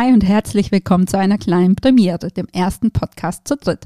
[0.00, 3.84] Hi und herzlich willkommen zu einer kleinen Premiere, dem ersten Podcast zu dritt.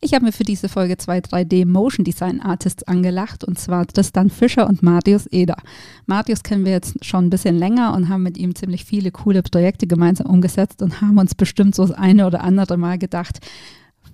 [0.00, 4.30] Ich habe mir für diese Folge zwei 3D Motion Design Artists angelacht und zwar Tristan
[4.30, 5.58] Fischer und Marius Eder.
[6.06, 9.42] Marius kennen wir jetzt schon ein bisschen länger und haben mit ihm ziemlich viele coole
[9.42, 13.40] Projekte gemeinsam umgesetzt und haben uns bestimmt so das eine oder andere Mal gedacht,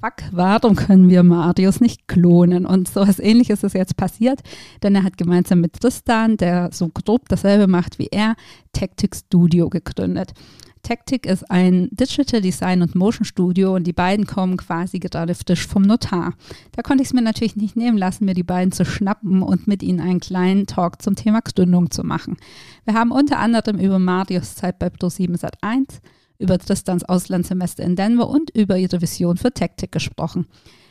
[0.01, 2.67] fuck, warum können wir Marius nicht klonen?
[2.67, 4.41] Und so etwas ähnliches ist jetzt passiert,
[4.83, 8.35] denn er hat gemeinsam mit Tristan, der so grob dasselbe macht wie er,
[8.73, 10.33] Tactic Studio gegründet.
[10.87, 15.67] Tactic ist ein Digital Design und Motion Studio und die beiden kommen quasi gerade frisch
[15.67, 16.35] vom Notar.
[16.71, 19.67] Da konnte ich es mir natürlich nicht nehmen lassen, mir die beiden zu schnappen und
[19.67, 22.37] mit ihnen einen kleinen Talk zum Thema Gründung zu machen.
[22.85, 26.03] Wir haben unter anderem über Marius Zeit bei Pro7 Sat1,
[26.39, 30.47] über Tristans Auslandssemester in Denver und über ihre Vision für Tactic gesprochen.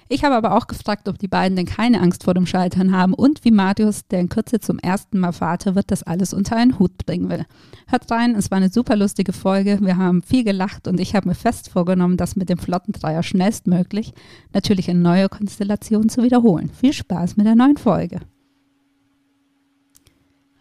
[0.08, 3.16] Ich habe aber auch gefragt, ob die beiden denn keine Angst vor dem Scheitern haben
[3.16, 6.78] und wie Marius, der in Kürze zum ersten Mal Vater wird, das alles unter einen
[6.78, 7.46] Hut bringen will.
[7.88, 9.80] Hört rein, es war eine super lustige Folge.
[9.82, 14.14] Wir haben viel gelacht und ich habe mir fest vorgenommen, das mit dem Flottendreier schnellstmöglich
[14.54, 16.70] natürlich in neuer Konstellation zu wiederholen.
[16.70, 18.20] Viel Spaß mit der neuen Folge.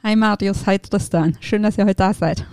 [0.03, 1.37] Hi Marius, hi Tristan.
[1.41, 2.47] Schön, dass ihr heute da seid.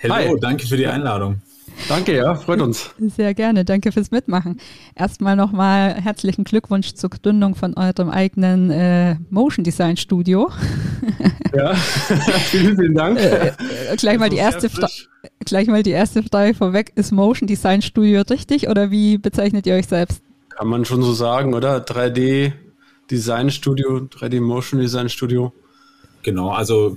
[0.00, 0.40] Hallo, hi.
[0.40, 1.40] danke für die Einladung.
[1.88, 2.90] Danke, ja, freut uns.
[2.98, 4.60] Sehr gerne, danke fürs Mitmachen.
[4.94, 10.50] Erstmal nochmal herzlichen Glückwunsch zur Gründung von eurem eigenen äh, Motion Design Studio.
[11.54, 11.74] Ja,
[12.50, 13.18] vielen, vielen Dank.
[13.18, 14.70] Äh, äh, gleich, mal die erste
[15.44, 16.92] gleich mal die erste Frage vorweg.
[16.94, 20.22] Ist Motion Design Studio richtig oder wie bezeichnet ihr euch selbst?
[20.48, 21.78] Kann man schon so sagen, oder?
[21.84, 22.52] 3D
[23.10, 25.52] Design Studio, 3D Motion Design Studio.
[26.22, 26.96] Genau, also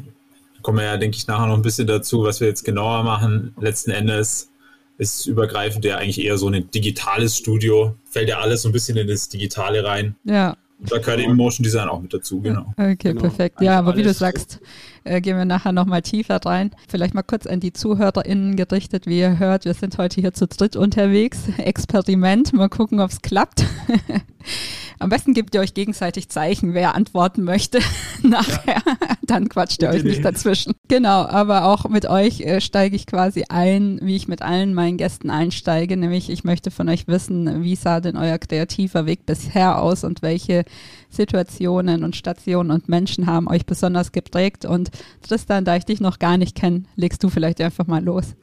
[0.61, 3.53] kommen wir ja, denke ich, nachher noch ein bisschen dazu, was wir jetzt genauer machen.
[3.59, 4.49] Letzten Endes
[4.97, 7.95] ist übergreifend ja eigentlich eher so ein digitales Studio.
[8.05, 10.15] Fällt ja alles so ein bisschen in das Digitale rein.
[10.23, 10.55] Ja.
[10.79, 12.73] Und da gehört eben Motion Design auch mit dazu, genau.
[12.77, 13.21] Okay, genau.
[13.21, 13.61] perfekt.
[13.61, 14.59] Ja, aber wie du sagst,
[15.05, 16.71] äh, gehen wir nachher nochmal tiefer rein.
[16.89, 20.47] Vielleicht mal kurz an die ZuhörerInnen gerichtet, wie ihr hört, wir sind heute hier zu
[20.47, 21.43] dritt unterwegs.
[21.57, 23.65] Experiment, mal gucken, ob es klappt.
[24.99, 27.79] Am besten gebt ihr euch gegenseitig Zeichen, wer antworten möchte
[28.23, 28.81] nachher.
[28.85, 28.97] Ja.
[29.21, 30.73] Dann quatscht ihr euch nicht dazwischen.
[30.87, 34.97] Genau, aber auch mit euch äh, steige ich quasi ein, wie ich mit allen meinen
[34.97, 35.97] Gästen einsteige.
[35.97, 40.21] Nämlich, ich möchte von euch wissen, wie sah denn euer kreativer Weg bisher aus und
[40.21, 40.63] welche
[41.09, 44.65] Situationen und Stationen und Menschen haben euch besonders geprägt.
[44.65, 44.91] Und
[45.21, 48.35] Tristan, da ich dich noch gar nicht kenne, legst du vielleicht einfach mal los.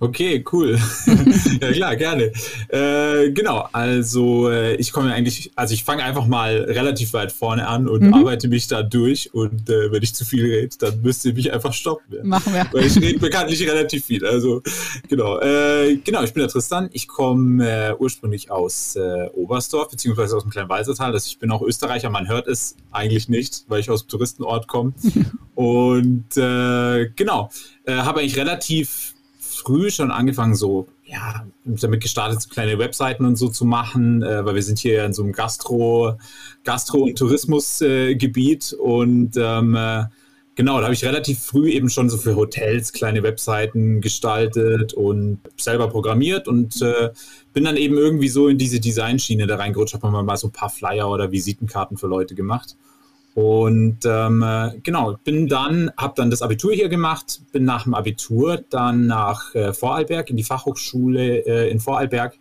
[0.00, 0.78] Okay, cool.
[1.60, 2.32] ja klar, gerne.
[2.68, 7.66] Äh, genau, also äh, ich komme eigentlich, also ich fange einfach mal relativ weit vorne
[7.66, 8.14] an und mhm.
[8.14, 11.52] arbeite mich da durch und äh, wenn ich zu viel rede, dann müsst ihr mich
[11.52, 12.14] einfach stoppen.
[12.14, 12.24] Ja.
[12.24, 12.66] Machen wir.
[12.70, 14.24] Weil ich rede bekanntlich relativ viel.
[14.24, 14.62] Also
[15.08, 16.88] genau, äh, genau, ich bin der Tristan.
[16.92, 21.12] Ich komme äh, ursprünglich aus äh, Oberstdorf, beziehungsweise aus dem kleinen Walsertal.
[21.12, 24.68] Also ich bin auch Österreicher, man hört es eigentlich nicht, weil ich aus dem Touristenort
[24.68, 24.92] komme.
[25.56, 27.50] und genau,
[27.86, 29.14] habe eigentlich relativ
[29.68, 34.42] früh schon angefangen, so, ja, damit gestartet, so kleine Webseiten und so zu machen, äh,
[34.44, 36.16] weil wir sind hier in so einem Gastro,
[36.64, 40.04] Gastro- und Tourismusgebiet äh, und ähm, äh,
[40.54, 45.40] genau, da habe ich relativ früh eben schon so für Hotels kleine Webseiten gestaltet und
[45.58, 47.10] selber programmiert und äh,
[47.52, 50.70] bin dann eben irgendwie so in diese Designschiene da reingerutscht, habe mal so ein paar
[50.70, 52.74] Flyer oder Visitenkarten für Leute gemacht.
[53.38, 54.44] Und ähm,
[54.82, 59.54] genau, bin dann, habe dann das Abitur hier gemacht, bin nach dem Abitur dann nach
[59.54, 62.36] äh, Vorarlberg in die Fachhochschule äh, in Vorarlberg,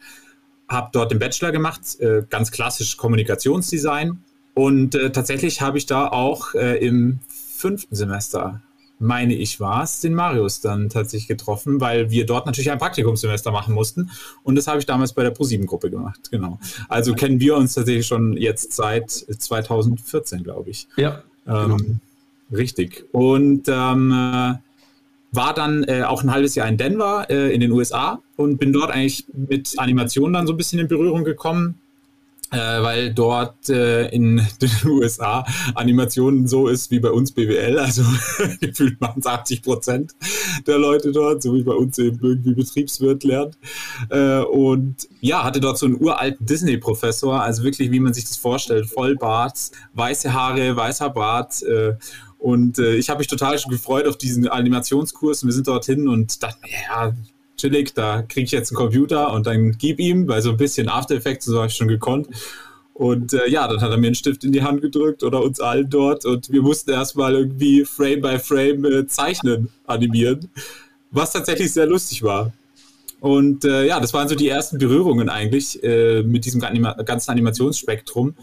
[0.68, 4.24] habe dort den Bachelor gemacht, äh, ganz klassisch Kommunikationsdesign.
[4.56, 8.64] Und äh, tatsächlich habe ich da auch äh, im fünften Semester
[9.00, 13.52] meine ich, war es, den Marius dann tatsächlich getroffen, weil wir dort natürlich ein Praktikumssemester
[13.52, 14.09] machen mussten.
[14.44, 16.59] Und das habe ich damals bei der ProSieben-Gruppe gemacht, genau.
[16.90, 20.88] Also kennen wir uns tatsächlich schon jetzt seit 2014, glaube ich.
[20.97, 21.23] Ja.
[21.47, 21.78] Ähm, genau.
[22.52, 23.05] Richtig.
[23.11, 24.55] Und ähm, äh,
[25.32, 28.72] war dann äh, auch ein halbes Jahr in Denver äh, in den USA und bin
[28.72, 31.79] dort eigentlich mit Animationen dann so ein bisschen in Berührung gekommen
[32.52, 35.46] äh, weil dort äh, in den USA
[35.76, 38.03] Animationen so ist wie bei uns BWL, also
[38.61, 40.16] gefühlt machen es 80 Prozent
[40.66, 43.58] der Leute dort, so wie bei uns eben irgendwie Betriebswirt lernt.
[44.09, 48.38] Äh, und ja, hatte dort so einen uralten Disney-Professor, also wirklich, wie man sich das
[48.38, 51.61] vorstellt, Vollbart, weiße Haare, weißer Bart.
[51.64, 51.96] Äh,
[52.40, 56.08] Und äh, ich habe mich total schon gefreut auf diesen Animationskurs und wir sind dorthin
[56.08, 57.14] und dachte mir, ja,
[57.57, 60.89] chillig, da kriege ich jetzt einen Computer und dann gib ihm, weil so ein bisschen
[60.89, 62.27] After Effects so habe ich schon gekonnt.
[62.93, 65.59] Und äh, ja, dann hat er mir einen Stift in die Hand gedrückt oder uns
[65.59, 70.49] allen dort und wir mussten erstmal irgendwie Frame by Frame äh, zeichnen, animieren,
[71.11, 72.53] was tatsächlich sehr lustig war.
[73.19, 78.35] Und äh, ja, das waren so die ersten Berührungen eigentlich äh, mit diesem ganzen Animationsspektrum.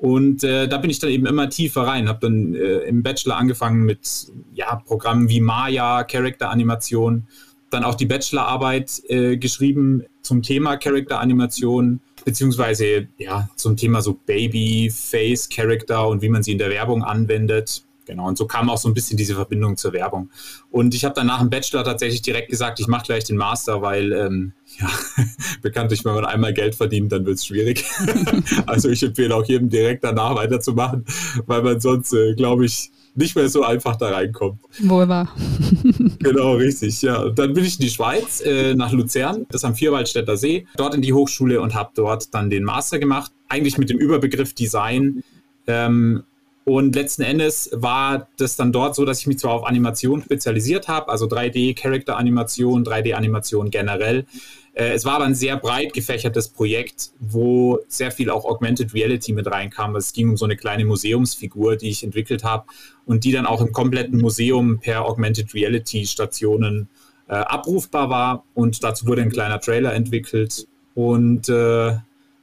[0.00, 3.36] Und äh, da bin ich dann eben immer tiefer rein, habe dann äh, im Bachelor
[3.36, 7.26] angefangen mit ja, Programmen wie Maya, Character-Animation,
[7.70, 16.08] dann auch die Bachelorarbeit äh, geschrieben zum Thema Character-Animation, beziehungsweise ja, zum Thema so Baby-Face-Character
[16.08, 17.84] und wie man sie in der Werbung anwendet.
[18.08, 20.30] Genau, und so kam auch so ein bisschen diese Verbindung zur Werbung.
[20.70, 23.82] Und ich habe dann nach dem Bachelor tatsächlich direkt gesagt, ich mache gleich den Master,
[23.82, 24.88] weil ähm, ja,
[25.62, 27.84] bekanntlich, wenn man einmal Geld verdient, dann wird es schwierig.
[28.66, 31.04] also ich empfehle auch jedem direkt danach weiterzumachen,
[31.44, 34.60] weil man sonst, äh, glaube ich, nicht mehr so einfach da reinkommt.
[34.80, 35.34] Wohl wahr.
[36.20, 37.02] genau, richtig.
[37.02, 40.66] Ja, und dann bin ich in die Schweiz, äh, nach Luzern, das am Vierwaldstätter See,
[40.76, 44.54] dort in die Hochschule und habe dort dann den Master gemacht, eigentlich mit dem Überbegriff
[44.54, 45.22] Design.
[45.66, 46.22] Ähm,
[46.68, 50.86] und letzten Endes war das dann dort so, dass ich mich zwar auf Animation spezialisiert
[50.86, 54.26] habe, also 3D-Character-Animation, 3D-Animation generell.
[54.74, 59.32] Äh, es war aber ein sehr breit gefächertes Projekt, wo sehr viel auch Augmented Reality
[59.32, 59.96] mit reinkam.
[59.96, 62.66] Es ging um so eine kleine Museumsfigur, die ich entwickelt habe
[63.06, 66.90] und die dann auch im kompletten Museum per Augmented Reality Stationen
[67.28, 68.44] äh, abrufbar war.
[68.52, 70.68] Und dazu wurde ein kleiner Trailer entwickelt.
[70.94, 71.96] Und äh,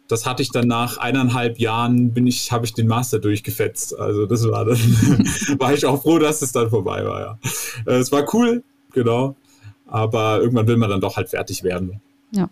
[0.07, 3.97] das hatte ich dann nach eineinhalb Jahren, bin ich, habe ich den Master durchgefetzt.
[3.97, 4.77] Also das war dann,
[5.59, 7.39] war ich auch froh, dass es dann vorbei war, ja.
[7.85, 8.63] Äh, es war cool,
[8.93, 9.35] genau.
[9.87, 12.01] Aber irgendwann will man dann doch halt fertig werden.
[12.31, 12.49] Ja.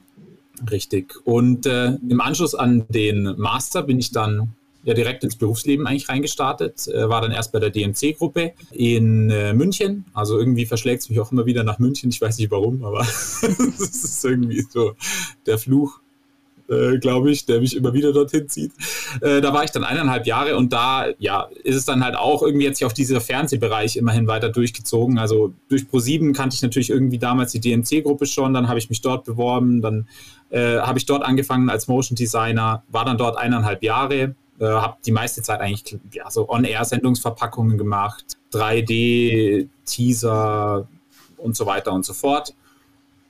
[0.69, 1.15] Richtig.
[1.25, 4.53] Und äh, im Anschluss an den Master bin ich dann
[4.83, 6.87] ja direkt ins Berufsleben eigentlich reingestartet.
[6.87, 10.05] Äh, war dann erst bei der DMC-Gruppe in äh, München.
[10.13, 12.09] Also irgendwie verschlägt es mich auch immer wieder nach München.
[12.09, 14.93] Ich weiß nicht warum, aber es ist irgendwie so
[15.45, 15.99] der Fluch
[16.73, 18.71] äh, glaube ich, der mich immer wieder dorthin zieht.
[19.21, 22.41] Äh, da war ich dann eineinhalb Jahre und da, ja, ist es dann halt auch
[22.43, 25.17] irgendwie jetzt auf dieser Fernsehbereich immerhin weiter durchgezogen.
[25.17, 29.01] Also durch Pro7 kannte ich natürlich irgendwie damals die DMC-Gruppe schon, dann habe ich mich
[29.01, 30.07] dort beworben, dann
[30.49, 34.97] äh, habe ich dort angefangen als Motion Designer, war dann dort eineinhalb Jahre, äh, habe
[35.05, 39.67] die meiste Zeit eigentlich ja, so On-Air-Sendungsverpackungen gemacht, 3D-Teaser
[41.37, 42.53] und so weiter und so fort.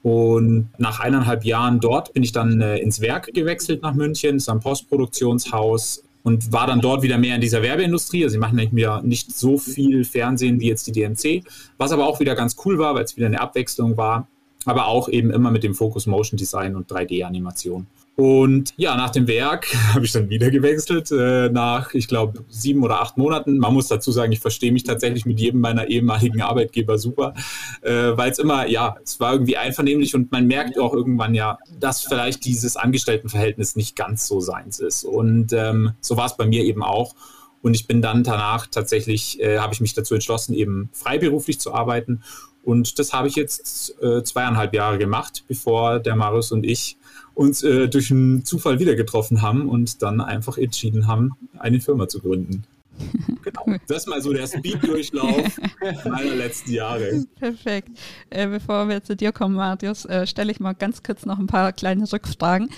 [0.04, 4.50] Und nach eineinhalb Jahren dort bin ich dann äh, ins Werk gewechselt nach München, ist
[4.50, 8.24] ein Postproduktionshaus und war dann dort wieder mehr in dieser Werbeindustrie.
[8.24, 11.44] Also sie machen nicht mehr nicht so viel Fernsehen wie jetzt die DMC,
[11.78, 14.28] was aber auch wieder ganz cool war, weil es wieder eine Abwechslung war,
[14.66, 17.88] aber auch eben immer mit dem Fokus Motion Design und 3D-Animation.
[18.16, 22.84] Und ja, nach dem Werk habe ich dann wieder gewechselt, äh, nach, ich glaube, sieben
[22.84, 23.58] oder acht Monaten.
[23.58, 27.34] Man muss dazu sagen, ich verstehe mich tatsächlich mit jedem meiner ehemaligen Arbeitgeber super,
[27.82, 31.58] äh, weil es immer, ja, es war irgendwie einvernehmlich und man merkt auch irgendwann ja,
[31.80, 35.04] dass vielleicht dieses Angestelltenverhältnis nicht ganz so seins ist.
[35.04, 37.16] Und ähm, so war es bei mir eben auch.
[37.64, 41.74] Und ich bin dann danach tatsächlich, äh, habe ich mich dazu entschlossen, eben freiberuflich zu
[41.74, 42.22] arbeiten.
[42.62, 46.98] Und das habe ich jetzt äh, zweieinhalb Jahre gemacht, bevor der Marius und ich
[47.36, 52.08] uns äh, durch einen Zufall wieder getroffen haben und dann einfach entschieden haben, eine Firma
[52.08, 52.64] zu gründen.
[53.44, 53.78] Genau.
[53.88, 55.60] Das ist mal so der Speed-Durchlauf
[56.06, 57.26] meiner letzten Jahre.
[57.38, 57.90] Perfekt.
[58.30, 61.48] Äh, bevor wir zu dir kommen, Marius, äh, stelle ich mal ganz kurz noch ein
[61.48, 62.70] paar kleine Rückfragen.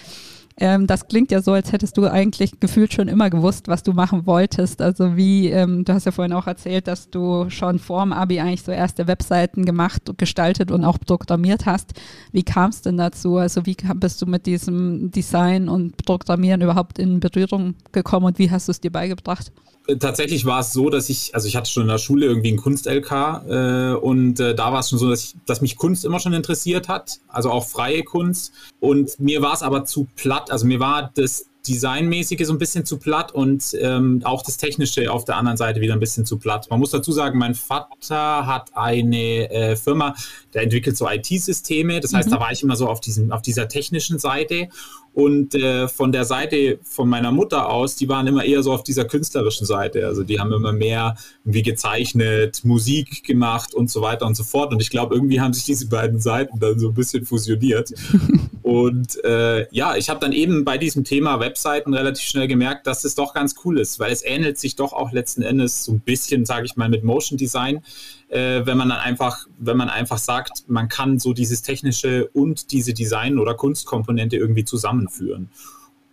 [0.57, 3.91] Ähm, das klingt ja so, als hättest du eigentlich gefühlt schon immer gewusst, was du
[3.91, 4.81] machen wolltest.
[4.81, 8.39] Also wie, ähm, du hast ja vorhin auch erzählt, dass du schon vor dem Abi
[8.39, 11.93] eigentlich so erste Webseiten gemacht, gestaltet und auch programmiert hast.
[12.31, 13.35] Wie kam es denn dazu?
[13.35, 18.49] Also wie bist du mit diesem Design und Programmieren überhaupt in Berührung gekommen und wie
[18.49, 19.51] hast du es dir beigebracht?
[19.99, 22.57] tatsächlich war es so, dass ich, also ich hatte schon in der Schule irgendwie einen
[22.57, 23.11] Kunst-LK
[23.47, 26.33] äh, und äh, da war es schon so, dass, ich, dass mich Kunst immer schon
[26.33, 28.53] interessiert hat, also auch freie Kunst.
[28.79, 32.85] Und mir war es aber zu platt, also mir war das Designmäßige so ein bisschen
[32.85, 36.37] zu platt und ähm, auch das Technische auf der anderen Seite wieder ein bisschen zu
[36.37, 36.67] platt.
[36.69, 40.15] Man muss dazu sagen, mein Vater hat eine äh, Firma,
[40.53, 41.99] der entwickelt so IT-Systeme.
[41.99, 42.33] Das heißt, mhm.
[42.33, 44.69] da war ich immer so auf, diesem, auf dieser technischen Seite
[45.13, 48.83] und äh, von der Seite von meiner Mutter aus, die waren immer eher so auf
[48.83, 50.05] dieser künstlerischen Seite.
[50.05, 54.73] Also die haben immer mehr wie gezeichnet, Musik gemacht und so weiter und so fort.
[54.73, 57.93] Und ich glaube, irgendwie haben sich diese beiden Seiten dann so ein bisschen fusioniert.
[58.65, 63.03] und äh, ja, ich habe dann eben bei diesem Thema Webseiten relativ schnell gemerkt, dass
[63.03, 65.99] es doch ganz cool ist, weil es ähnelt sich doch auch letzten Endes so ein
[65.99, 67.83] bisschen, sage ich mal, mit Motion Design
[68.29, 72.71] äh, wenn man dann einfach, wenn man einfach sagt, man kann so dieses technische und
[72.71, 75.49] diese Design- oder Kunstkomponente irgendwie zusammenführen.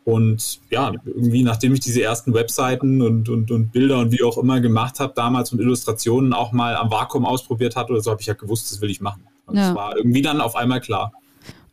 [0.04, 4.37] Und ja, irgendwie nachdem ich diese ersten Webseiten und, und, und Bilder und wie auch
[4.37, 8.21] immer gemacht habe, damals und Illustrationen auch mal am Vakuum ausprobiert hatte oder so, habe
[8.21, 9.25] ich ja gewusst, das will ich machen.
[9.47, 9.68] Und ja.
[9.68, 11.12] das war irgendwie dann auf einmal klar.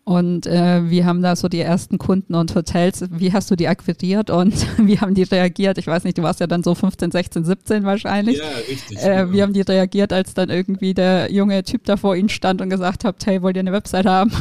[0.10, 3.68] Und äh, wie haben da so die ersten Kunden und Hotels, wie hast du die
[3.68, 5.78] akquiriert und wie haben die reagiert?
[5.78, 8.40] Ich weiß nicht, du warst ja dann so 15, 16, 17 wahrscheinlich.
[8.40, 8.98] Ja, richtig.
[8.98, 9.34] Äh, genau.
[9.34, 12.72] Wie haben die reagiert, als dann irgendwie der junge Typ da vor ihnen stand und
[12.72, 14.32] gesagt hat, hey, wollt ihr eine Website haben?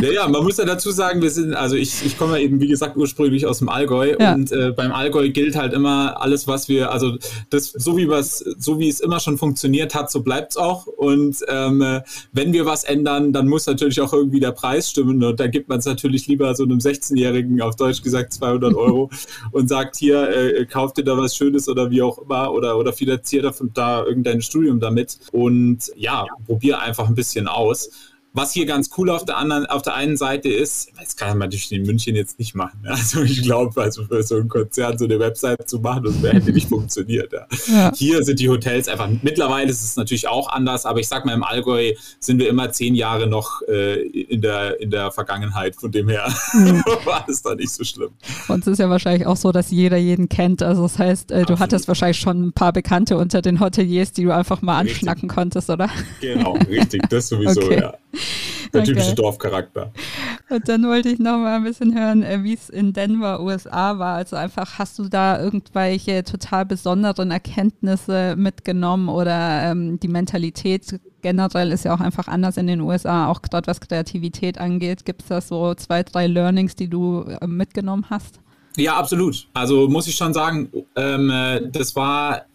[0.00, 2.60] Ja, ja, man muss ja dazu sagen, wir sind, also ich, ich komme ja eben,
[2.60, 4.34] wie gesagt, ursprünglich aus dem Allgäu ja.
[4.34, 7.16] und äh, beim Allgäu gilt halt immer alles, was wir, also
[7.50, 10.86] das, so wie was, so wie es immer schon funktioniert hat, so bleibt es auch.
[10.86, 12.00] Und ähm,
[12.32, 15.68] wenn wir was ändern, dann muss natürlich auch irgendwie der Preis stimmen und da gibt
[15.68, 19.10] man es natürlich lieber so einem 16-Jährigen, auf Deutsch gesagt 200 Euro
[19.52, 22.92] und sagt hier, äh, kauft dir da was Schönes oder wie auch immer oder, oder
[22.92, 23.40] finanziert
[23.74, 27.90] da irgendein Studium damit und ja, probier einfach ein bisschen aus.
[28.32, 31.38] Was hier ganz cool auf der anderen, auf der einen Seite ist, das kann man
[31.38, 32.80] natürlich in München jetzt nicht machen.
[33.00, 36.52] Also ich glaube, also für so ein Konzern so eine Website zu machen, das hätte
[36.52, 37.32] nicht funktioniert.
[37.32, 37.46] Ja.
[37.66, 37.92] Ja.
[37.94, 41.34] Hier sind die Hotels einfach, mittlerweile ist es natürlich auch anders, aber ich sag mal,
[41.34, 45.76] im Allgäu sind wir immer zehn Jahre noch äh, in, der, in der Vergangenheit.
[45.76, 46.84] Von dem her mhm.
[47.04, 48.10] war es da nicht so schlimm.
[48.48, 50.62] Und es ist ja wahrscheinlich auch so, dass jeder jeden kennt.
[50.62, 54.24] Also das heißt, äh, du hattest wahrscheinlich schon ein paar Bekannte unter den Hoteliers, die
[54.24, 54.98] du einfach mal richtig.
[54.98, 55.88] anschnacken konntest, oder?
[56.20, 57.80] Genau, richtig, das sowieso, okay.
[57.80, 57.94] ja.
[58.72, 58.92] Der okay.
[58.92, 59.92] typische Dorfcharakter.
[60.48, 63.98] Und dann wollte ich noch mal ein bisschen hören, äh, wie es in Denver, USA
[63.98, 64.14] war.
[64.14, 71.72] Also einfach, hast du da irgendwelche total besonderen Erkenntnisse mitgenommen oder ähm, die Mentalität generell
[71.72, 75.04] ist ja auch einfach anders in den USA, auch gerade was Kreativität angeht.
[75.04, 78.40] Gibt es da so zwei, drei Learnings, die du äh, mitgenommen hast?
[78.76, 79.48] Ja, absolut.
[79.52, 82.46] Also muss ich schon sagen, ähm, äh, das war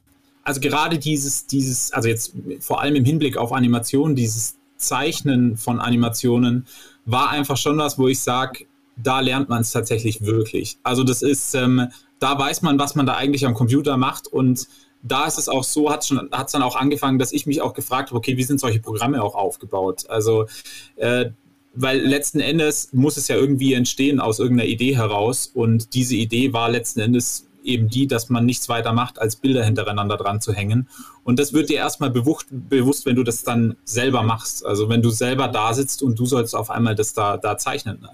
[0.46, 5.80] also gerade dieses, dieses, also jetzt vor allem im Hinblick auf Animation, dieses Zeichnen von
[5.80, 6.68] Animationen
[7.06, 8.66] war einfach schon was, wo ich sage,
[8.98, 10.78] da lernt man es tatsächlich wirklich.
[10.84, 11.88] Also das ist, ähm,
[12.20, 14.68] da weiß man, was man da eigentlich am Computer macht und
[15.04, 18.10] da ist es auch so, hat es dann auch angefangen, dass ich mich auch gefragt
[18.10, 20.10] habe, okay, wie sind solche Programme auch aufgebaut?
[20.10, 20.48] Also
[20.96, 21.30] äh,
[21.76, 26.54] weil letzten Endes muss es ja irgendwie entstehen aus irgendeiner Idee heraus und diese Idee
[26.54, 30.54] war letzten Endes eben die, dass man nichts weiter macht, als Bilder hintereinander dran zu
[30.54, 30.88] hängen.
[31.24, 34.66] Und das wird dir erstmal bewusst, bewusst, wenn du das dann selber machst.
[34.66, 38.08] Also wenn du selber da sitzt und du sollst auf einmal das da, da zeichnen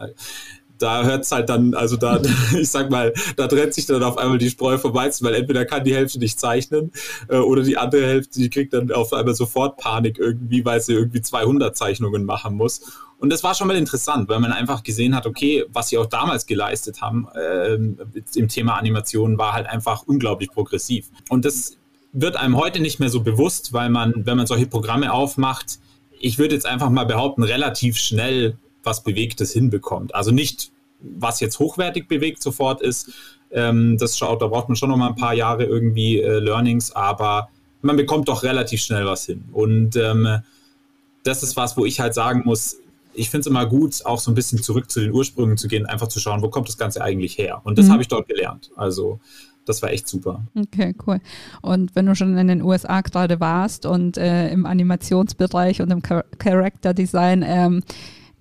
[0.82, 2.22] da hört es halt dann, also da,
[2.60, 5.66] ich sag mal, da trennt sich dann auf einmal die Spreu vom Weizen, weil entweder
[5.66, 6.92] kann die Hälfte nicht zeichnen
[7.30, 10.94] äh, oder die andere Hälfte, die kriegt dann auf einmal sofort Panik irgendwie, weil sie
[10.94, 12.82] irgendwie 200 Zeichnungen machen muss.
[13.18, 16.08] Und das war schon mal interessant, weil man einfach gesehen hat, okay, was sie auch
[16.08, 17.76] damals geleistet haben äh,
[18.36, 21.10] im Thema Animation war halt einfach unglaublich progressiv.
[21.30, 21.78] Und das
[22.14, 25.80] wird einem heute nicht mehr so bewusst, weil man, wenn man solche Programme aufmacht,
[26.20, 30.16] ich würde jetzt einfach mal behaupten, relativ schnell was Bewegtes hinbekommt.
[30.16, 33.12] Also nicht, was jetzt hochwertig bewegt sofort ist.
[33.52, 36.92] Ähm, das schaut, da braucht man schon noch mal ein paar Jahre irgendwie äh, Learnings,
[36.92, 37.50] aber
[37.82, 39.44] man bekommt doch relativ schnell was hin.
[39.52, 40.42] Und ähm,
[41.24, 42.78] das ist was, wo ich halt sagen muss,
[43.14, 45.86] ich finde es immer gut, auch so ein bisschen zurück zu den Ursprüngen zu gehen,
[45.86, 47.62] einfach zu schauen, wo kommt das Ganze eigentlich her.
[47.64, 47.92] Und das mhm.
[47.92, 48.72] habe ich dort gelernt.
[48.76, 49.20] Also
[49.66, 50.44] das war echt super.
[50.56, 51.20] Okay, cool.
[51.62, 56.02] Und wenn du schon in den USA gerade warst und äh, im Animationsbereich und im
[56.02, 57.84] Char Character Design, ähm,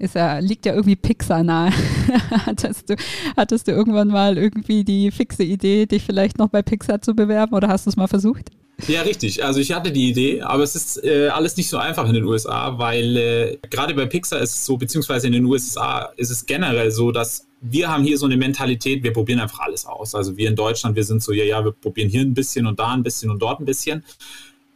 [0.00, 1.73] ist ja, liegt ja irgendwie Pixar nahe.
[2.47, 2.97] hattest, du,
[3.37, 7.54] hattest du irgendwann mal irgendwie die fixe Idee, dich vielleicht noch bei Pixar zu bewerben
[7.54, 8.50] oder hast du es mal versucht?
[8.88, 9.45] Ja, richtig.
[9.45, 12.25] Also ich hatte die Idee, aber es ist äh, alles nicht so einfach in den
[12.25, 16.47] USA, weil äh, gerade bei Pixar ist es so, beziehungsweise in den USA ist es
[16.47, 20.14] generell so, dass wir haben hier so eine Mentalität, wir probieren einfach alles aus.
[20.14, 22.78] Also wir in Deutschland, wir sind so, ja, ja, wir probieren hier ein bisschen und
[22.78, 24.02] da ein bisschen und dort ein bisschen.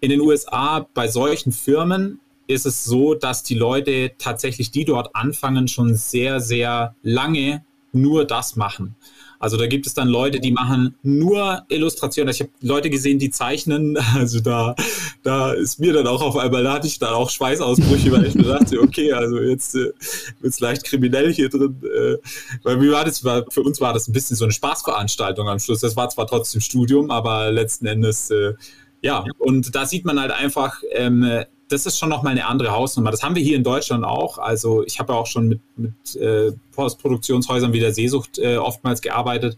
[0.01, 5.15] In den USA bei solchen Firmen ist es so, dass die Leute tatsächlich, die dort
[5.15, 8.97] anfangen, schon sehr, sehr lange nur das machen.
[9.39, 12.33] Also da gibt es dann Leute, die machen nur Illustrationen.
[12.33, 13.99] Ich habe Leute gesehen, die zeichnen.
[14.15, 14.75] Also da,
[15.23, 18.35] da ist mir dann auch auf einmal, da hatte ich dann auch Schweißausbrüche, weil ich
[18.35, 19.93] mir dachte, okay, also jetzt äh,
[20.41, 21.83] wird es leicht kriminell hier drin.
[21.83, 22.17] Äh,
[22.63, 25.81] weil mir war das, für uns war das ein bisschen so eine Spaßveranstaltung am Schluss.
[25.81, 28.55] Das war zwar trotzdem Studium, aber letzten Endes, äh,
[29.03, 33.11] ja, und da sieht man halt einfach, ähm, das ist schon nochmal eine andere Hausnummer.
[33.11, 34.39] Das haben wir hier in Deutschland auch.
[34.39, 39.01] Also ich habe ja auch schon mit, mit äh, Postproduktionshäusern wie der Seesucht äh, oftmals
[39.01, 39.57] gearbeitet.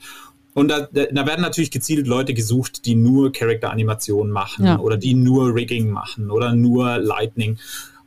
[0.55, 4.79] Und da, da, werden natürlich gezielt Leute gesucht, die nur Charakteranimationen machen ja.
[4.79, 7.59] oder die nur Rigging machen oder nur Lightning.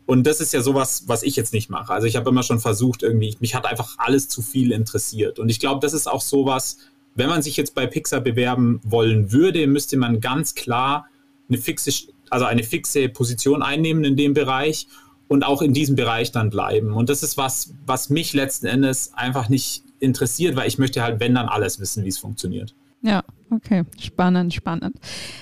[0.07, 1.93] Und das ist ja sowas, was ich jetzt nicht mache.
[1.93, 5.37] Also ich habe immer schon versucht, irgendwie, mich hat einfach alles zu viel interessiert.
[5.37, 6.77] Und ich glaube, das ist auch sowas,
[7.13, 11.05] wenn man sich jetzt bei Pixar bewerben wollen würde, müsste man ganz klar
[11.49, 11.91] eine fixe
[12.31, 14.87] also eine fixe Position einnehmen in dem Bereich
[15.27, 16.93] und auch in diesem Bereich dann bleiben.
[16.93, 21.19] Und das ist was, was mich letzten Endes einfach nicht interessiert, weil ich möchte halt,
[21.19, 22.75] wenn dann alles wissen, wie es funktioniert.
[23.01, 23.83] Ja, okay.
[23.97, 24.97] Spannend, spannend.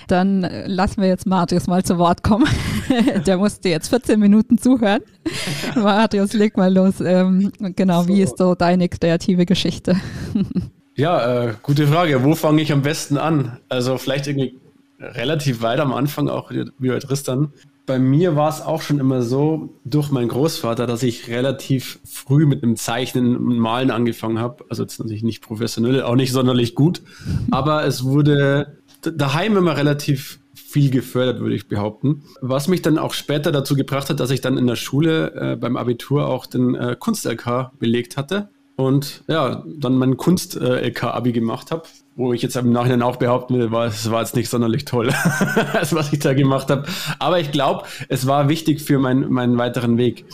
[0.08, 2.48] Dann äh, lassen wir jetzt Marius mal zu Wort kommen.
[3.26, 5.02] Der musste jetzt 14 Minuten zuhören.
[5.76, 7.02] Marius, leg mal los.
[7.02, 8.10] Ähm, genau, so.
[8.10, 9.96] wie ist so deine kreative Geschichte?
[10.96, 12.24] ja, äh, gute Frage.
[12.24, 13.58] Wo fange ich am besten an?
[13.70, 14.60] Also vielleicht irgendwie
[15.00, 17.54] relativ weit am Anfang auch wie bei Tristan
[17.88, 22.46] bei mir war es auch schon immer so, durch meinen Großvater, dass ich relativ früh
[22.46, 24.66] mit einem Zeichnen und Malen angefangen habe.
[24.70, 27.02] Also jetzt natürlich nicht professionell, auch nicht sonderlich gut,
[27.50, 32.24] aber es wurde daheim immer relativ viel gefördert, würde ich behaupten.
[32.42, 35.56] Was mich dann auch später dazu gebracht hat, dass ich dann in der Schule äh,
[35.56, 41.84] beim Abitur auch den äh, Kunst-LK belegt hatte und ja, dann mein Kunst-LK-Abi gemacht habe
[42.18, 45.08] wo ich jetzt im Nachhinein auch behaupten will, war, es war jetzt nicht sonderlich toll,
[45.92, 46.86] was ich da gemacht habe.
[47.20, 50.26] Aber ich glaube, es war wichtig für mein, meinen weiteren Weg.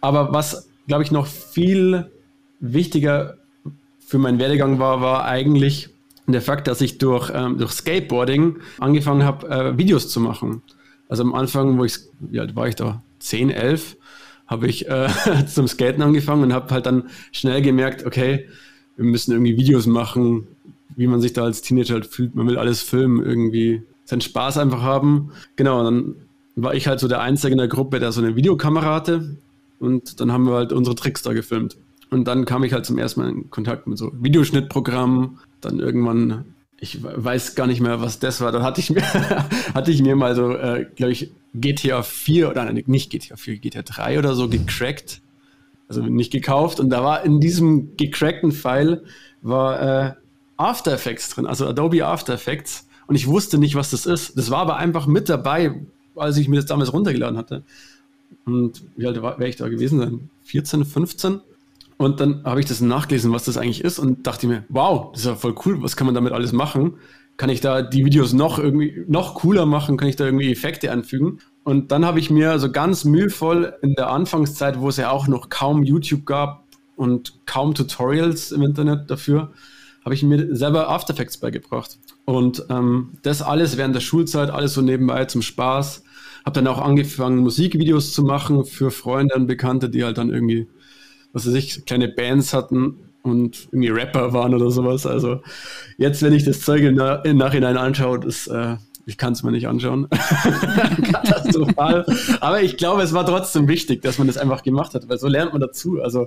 [0.00, 2.08] Aber was, glaube ich, noch viel
[2.60, 3.36] wichtiger
[3.98, 5.90] für meinen Werdegang war, war eigentlich
[6.28, 10.62] der Fakt, dass ich durch, ähm, durch Skateboarding angefangen habe, äh, Videos zu machen.
[11.08, 11.98] Also am Anfang, wo ich,
[12.38, 13.02] alt war ich da?
[13.18, 13.96] 10, 11,
[14.46, 15.08] habe ich äh,
[15.46, 18.48] zum Skaten angefangen und habe halt dann schnell gemerkt, okay,
[18.96, 20.46] wir müssen irgendwie Videos machen,
[20.96, 22.34] wie man sich da als Teenager halt fühlt.
[22.34, 25.32] Man will alles filmen, irgendwie seinen Spaß einfach haben.
[25.56, 26.16] Genau, dann
[26.56, 29.36] war ich halt so der Einzige in der Gruppe, der so eine Videokamera hatte.
[29.78, 31.76] Und dann haben wir halt unsere Tricks da gefilmt.
[32.10, 35.38] Und dann kam ich halt zum ersten Mal in Kontakt mit so Videoschnittprogrammen.
[35.60, 36.44] Dann irgendwann,
[36.78, 38.52] ich weiß gar nicht mehr, was das war.
[38.52, 39.02] Dann hatte ich mir,
[39.74, 43.82] hatte ich mir mal so, äh, glaube ich, GTA 4 oder nicht GTA 4, GTA
[43.82, 45.20] 3 oder so gecrackt.
[45.88, 46.80] Also nicht gekauft.
[46.80, 49.04] Und da war in diesem gecrackten File
[49.42, 50.12] war äh,
[50.56, 52.86] After Effects drin, also Adobe After Effects.
[53.06, 54.38] Und ich wusste nicht, was das ist.
[54.38, 55.82] Das war aber einfach mit dabei,
[56.16, 57.64] als ich mir das damals runtergeladen hatte.
[58.46, 60.30] Und wie alt wäre ich da gewesen sein?
[60.44, 61.40] 14, 15?
[61.96, 65.20] Und dann habe ich das nachgelesen, was das eigentlich ist und dachte mir, wow, das
[65.20, 66.94] ist ja voll cool, was kann man damit alles machen?
[67.36, 69.96] Kann ich da die Videos noch irgendwie noch cooler machen?
[69.96, 71.38] Kann ich da irgendwie Effekte anfügen?
[71.64, 75.26] Und dann habe ich mir so ganz mühevoll in der Anfangszeit, wo es ja auch
[75.28, 76.64] noch kaum YouTube gab
[76.96, 79.52] und kaum Tutorials im Internet dafür,
[80.04, 81.98] habe ich mir selber After Effects beigebracht.
[82.26, 86.02] Und ähm, das alles während der Schulzeit, alles so nebenbei zum Spaß.
[86.44, 90.68] Habe dann auch angefangen, Musikvideos zu machen für Freunde und Bekannte, die halt dann irgendwie,
[91.32, 95.06] was weiß ich, kleine Bands hatten und irgendwie Rapper waren oder sowas.
[95.06, 95.40] Also
[95.96, 99.68] jetzt, wenn ich das Zeug im, Nachhinein anschaue, das, äh, ich kann es mir nicht
[99.68, 100.06] anschauen.
[101.12, 102.04] Katastrophal.
[102.40, 105.28] Aber ich glaube, es war trotzdem wichtig, dass man das einfach gemacht hat, weil so
[105.28, 106.02] lernt man dazu.
[106.02, 106.26] Also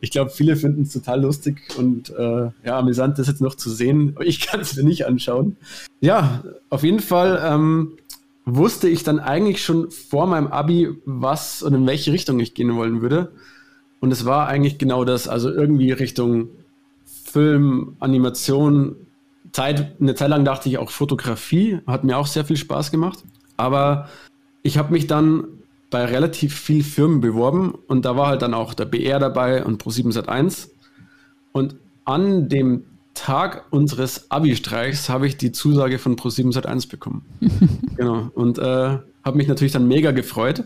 [0.00, 3.70] ich glaube, viele finden es total lustig und äh, ja, amüsant, das jetzt noch zu
[3.70, 4.16] sehen.
[4.20, 5.56] Ich kann es mir nicht anschauen.
[6.00, 7.96] Ja, auf jeden Fall ähm,
[8.44, 12.74] wusste ich dann eigentlich schon vor meinem Abi, was und in welche Richtung ich gehen
[12.74, 13.32] wollen würde.
[14.00, 16.48] Und es war eigentlich genau das, also irgendwie Richtung
[17.04, 18.96] Film, Animation.
[19.52, 23.22] Zeit, eine Zeit lang dachte ich auch Fotografie, hat mir auch sehr viel Spaß gemacht.
[23.56, 24.08] Aber
[24.62, 25.44] ich habe mich dann
[25.92, 29.80] bei relativ vielen Firmen beworben und da war halt dann auch der BR dabei und
[29.80, 30.70] Pro7 Sat1.
[31.52, 37.26] Und an dem Tag unseres Abi-Streichs habe ich die Zusage von Pro7 Sat1 bekommen.
[37.96, 38.30] genau.
[38.34, 40.64] Und äh, habe mich natürlich dann mega gefreut,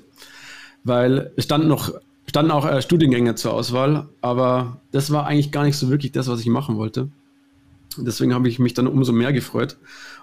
[0.85, 1.93] weil es stand noch,
[2.29, 6.29] standen auch äh, Studiengänge zur Auswahl, aber das war eigentlich gar nicht so wirklich das,
[6.29, 7.09] was ich machen wollte.
[7.99, 9.77] Deswegen habe ich mich dann umso mehr gefreut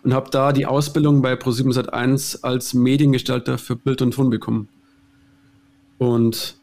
[0.03, 4.69] und habe da die Ausbildung bei Pro7 Sat1 als Mediengestalter für Bild und Ton bekommen.
[6.03, 6.57] Und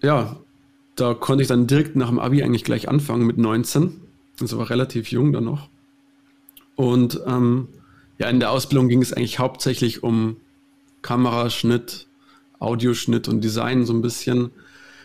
[0.00, 0.36] ja,
[0.96, 4.00] da konnte ich dann direkt nach dem Abi eigentlich gleich anfangen mit 19.
[4.40, 5.68] Also war relativ jung dann noch.
[6.76, 7.68] Und ähm,
[8.18, 10.36] ja, in der Ausbildung ging es eigentlich hauptsächlich um
[11.02, 12.06] Kameraschnitt,
[12.58, 14.50] Audioschnitt und Design so ein bisschen.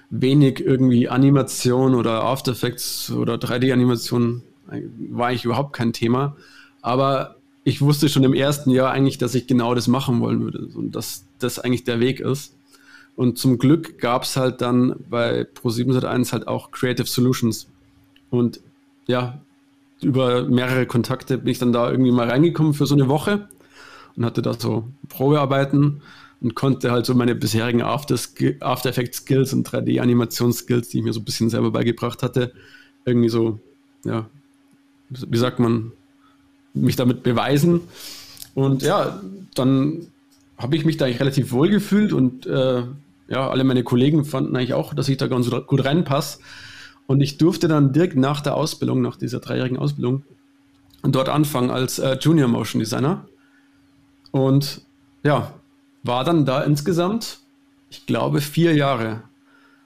[0.09, 4.41] Wenig irgendwie Animation oder After Effects oder 3D-Animation
[5.09, 6.37] war eigentlich überhaupt kein Thema.
[6.81, 7.35] Aber
[7.65, 10.95] ich wusste schon im ersten Jahr eigentlich, dass ich genau das machen wollen würde und
[10.95, 12.54] dass das eigentlich der Weg ist.
[13.15, 17.67] Und zum Glück gab es halt dann bei Pro7 Sat1 halt auch Creative Solutions.
[18.29, 18.59] Und
[19.07, 19.39] ja,
[20.01, 23.47] über mehrere Kontakte bin ich dann da irgendwie mal reingekommen für so eine Woche
[24.15, 26.01] und hatte da so Probearbeiten
[26.41, 28.15] und konnte halt so meine bisherigen After,
[28.59, 32.53] After Effects Skills und 3D-Animationsskills, die ich mir so ein bisschen selber beigebracht hatte,
[33.05, 33.59] irgendwie so,
[34.03, 34.27] ja,
[35.09, 35.93] wie sagt man,
[36.73, 37.81] mich damit beweisen.
[38.53, 39.21] Und ja,
[39.53, 40.07] dann
[40.57, 42.83] habe ich mich da eigentlich relativ wohl gefühlt und äh,
[43.27, 46.39] ja, alle meine Kollegen fanden eigentlich auch, dass ich da ganz gut reinpasse.
[47.07, 50.23] Und ich durfte dann direkt nach der Ausbildung, nach dieser dreijährigen Ausbildung,
[51.03, 53.27] dort anfangen als äh, Junior Motion Designer.
[54.31, 54.81] Und
[55.23, 55.53] ja,
[56.03, 57.39] war dann da insgesamt,
[57.89, 59.23] ich glaube, vier Jahre.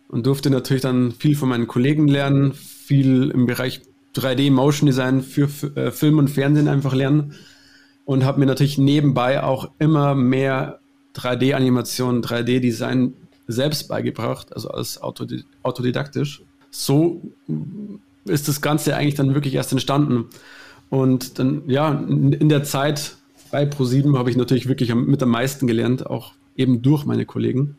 [0.08, 3.82] Und durfte natürlich dann viel von meinen Kollegen lernen, viel im Bereich
[4.16, 7.36] 3D Motion Design für äh, Film und Fernsehen einfach lernen
[8.06, 10.80] und habe mir natürlich nebenbei auch immer mehr
[11.16, 13.14] 3D-Animation, 3D-Design
[13.50, 16.44] selbst beigebracht, also als autodidaktisch.
[16.70, 17.22] So
[18.26, 20.26] ist das Ganze eigentlich dann wirklich erst entstanden.
[20.90, 23.18] Und dann, ja, in der Zeit
[23.52, 27.78] bei Pro7 habe ich natürlich wirklich mit am meisten gelernt, auch eben durch meine Kollegen.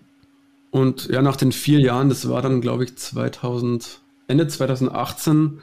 [0.72, 5.60] Und ja, nach den vier Jahren, das war dann, glaube ich, 2000, Ende 2018,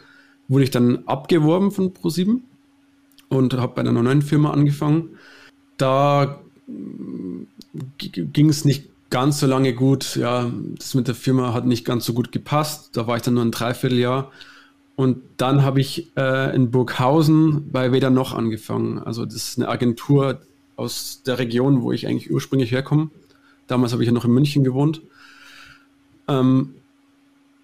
[0.47, 2.39] wurde ich dann abgeworben von Pro7
[3.27, 5.17] und habe bei einer neuen Firma angefangen.
[5.77, 6.41] Da
[7.97, 10.15] ging es nicht ganz so lange gut.
[10.15, 12.95] Ja, das mit der Firma hat nicht ganz so gut gepasst.
[12.95, 14.31] Da war ich dann nur ein Dreivierteljahr.
[14.95, 18.99] Und dann habe ich äh, in Burghausen bei Weder noch angefangen.
[18.99, 20.41] Also das ist eine Agentur
[20.75, 23.09] aus der Region, wo ich eigentlich ursprünglich herkomme.
[23.67, 25.01] Damals habe ich ja noch in München gewohnt.
[26.27, 26.73] Ähm,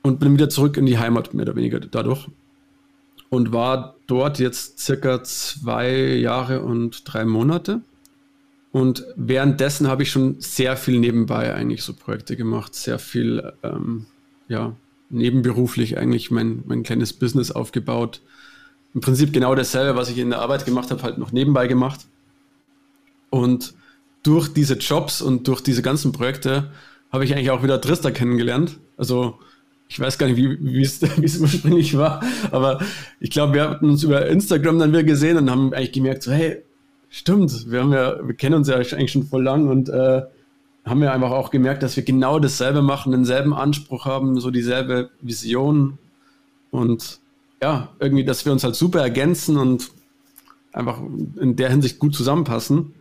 [0.03, 2.27] und bin wieder zurück in die Heimat, mehr oder weniger dadurch.
[3.29, 7.82] Und war dort jetzt circa zwei Jahre und drei Monate.
[8.73, 14.07] Und währenddessen habe ich schon sehr viel nebenbei eigentlich so Projekte gemacht, sehr viel, ähm,
[14.47, 14.75] ja,
[15.12, 18.21] nebenberuflich eigentlich mein, mein kleines Business aufgebaut.
[18.95, 22.07] Im Prinzip genau dasselbe, was ich in der Arbeit gemacht habe, halt noch nebenbei gemacht.
[23.29, 23.75] Und
[24.23, 26.71] durch diese Jobs und durch diese ganzen Projekte
[27.12, 28.79] habe ich eigentlich auch wieder Trista kennengelernt.
[28.97, 29.38] Also
[29.88, 32.81] ich weiß gar nicht, wie, es ursprünglich war, aber
[33.19, 36.31] ich glaube, wir hatten uns über Instagram dann wieder gesehen und haben eigentlich gemerkt, so,
[36.31, 36.63] hey,
[37.15, 40.23] Stimmt, wir haben ja, wir kennen uns ja eigentlich schon voll lang und äh,
[40.84, 45.12] haben ja einfach auch gemerkt, dass wir genau dasselbe machen, denselben Anspruch haben, so dieselbe
[45.21, 45.99] Vision
[46.71, 47.19] und
[47.62, 49.91] ja, irgendwie, dass wir uns halt super ergänzen und
[50.71, 50.97] einfach
[51.39, 52.95] in der Hinsicht gut zusammenpassen.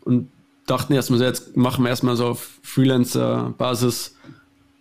[0.00, 0.30] Und
[0.64, 4.16] dachten erstmal, jetzt machen wir erstmal so auf Freelancer-Basis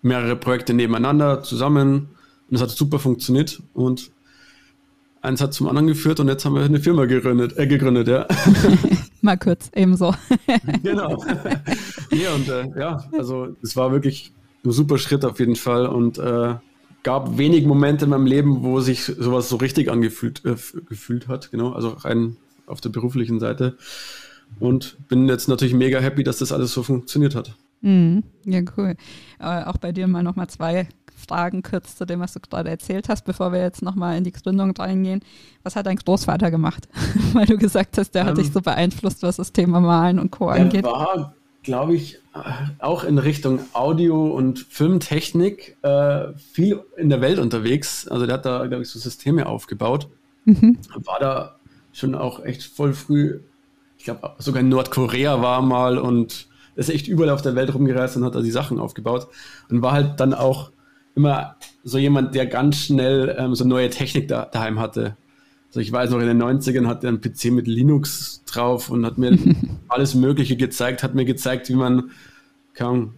[0.01, 2.11] mehrere Projekte nebeneinander zusammen.
[2.49, 4.09] Und es hat super funktioniert und
[5.25, 8.27] eins hat zum anderen geführt und jetzt haben wir eine Firma gegründet, äh, gegründet ja.
[9.21, 10.13] Mal kurz, ebenso.
[10.83, 11.23] genau.
[12.11, 14.31] ja, und äh, ja, also es war wirklich
[14.63, 16.55] ein super Schritt auf jeden Fall und äh,
[17.03, 20.55] gab wenig Momente in meinem Leben, wo sich sowas so richtig angefühlt äh,
[20.87, 23.77] gefühlt hat, genau, also rein auf der beruflichen Seite.
[24.59, 27.55] Und bin jetzt natürlich mega happy, dass das alles so funktioniert hat.
[27.81, 28.23] Mhm.
[28.45, 28.95] Ja, cool.
[29.39, 33.09] Äh, auch bei dir mal nochmal zwei Fragen kurz zu dem, was du gerade erzählt
[33.09, 35.21] hast, bevor wir jetzt nochmal in die Gründung reingehen.
[35.63, 36.87] Was hat dein Großvater gemacht?
[37.33, 40.31] Weil du gesagt hast, der ähm, hat dich so beeinflusst, was das Thema Malen und
[40.31, 40.49] Co.
[40.49, 40.85] angeht.
[40.85, 42.19] Er war, glaube ich,
[42.79, 48.07] auch in Richtung Audio- und Filmtechnik äh, viel in der Welt unterwegs.
[48.07, 50.09] Also der hat da, glaube ich, so Systeme aufgebaut.
[50.43, 50.77] Mhm.
[51.05, 51.55] War da
[51.93, 53.39] schon auch echt voll früh,
[53.97, 58.17] ich glaube, sogar in Nordkorea war mal und ist echt überall auf der Welt rumgereist
[58.17, 59.27] und hat da die Sachen aufgebaut
[59.69, 60.71] und war halt dann auch
[61.15, 65.15] immer so jemand, der ganz schnell ähm, so neue Technik da, daheim hatte.
[65.67, 69.05] Also ich weiß noch, in den 90ern hat er einen PC mit Linux drauf und
[69.05, 69.37] hat mir
[69.87, 72.11] alles Mögliche gezeigt, hat mir gezeigt, wie man,
[72.73, 73.13] kann,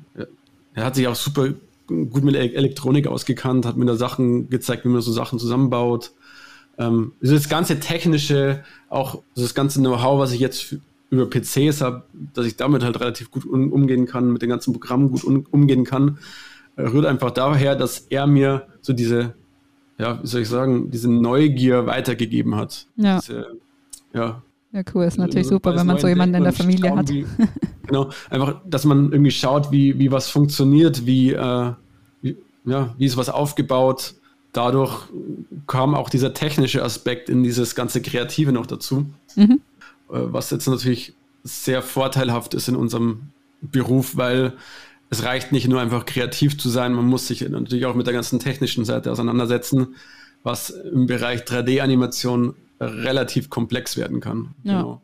[0.73, 1.49] er hat sich auch super
[1.87, 6.11] gut mit Elektronik ausgekannt, hat mir da Sachen gezeigt, wie man so Sachen zusammenbaut.
[6.77, 10.75] Ähm, also das ganze Technische, auch das ganze Know-how, was ich jetzt
[11.09, 15.09] über PCs habe, dass ich damit halt relativ gut umgehen kann, mit den ganzen Programmen
[15.09, 16.19] gut umgehen kann,
[16.77, 19.33] rührt einfach daher, dass er mir so diese,
[19.97, 22.87] ja, wie soll ich sagen, diese Neugier weitergegeben hat.
[22.95, 23.19] Ja.
[23.19, 23.57] Diese,
[24.13, 24.41] ja.
[24.73, 27.09] Ja, cool, ist natürlich super, wenn man so jemanden in der Familie hat.
[27.09, 27.25] Wie,
[27.87, 31.71] genau, einfach, dass man irgendwie schaut, wie, wie was funktioniert, wie, äh,
[32.21, 34.13] wie, ja, wie ist was aufgebaut.
[34.53, 35.07] Dadurch
[35.67, 39.61] kam auch dieser technische Aspekt in dieses ganze Kreative noch dazu, mhm.
[40.09, 41.13] Äh, was jetzt natürlich
[41.43, 43.29] sehr vorteilhaft ist in unserem
[43.61, 44.53] Beruf, weil
[45.09, 48.13] es reicht nicht nur einfach kreativ zu sein, man muss sich natürlich auch mit der
[48.13, 49.95] ganzen technischen Seite auseinandersetzen,
[50.43, 54.53] was im Bereich 3D-Animation relativ komplex werden kann.
[54.63, 54.81] Ja.
[54.81, 55.01] Genau.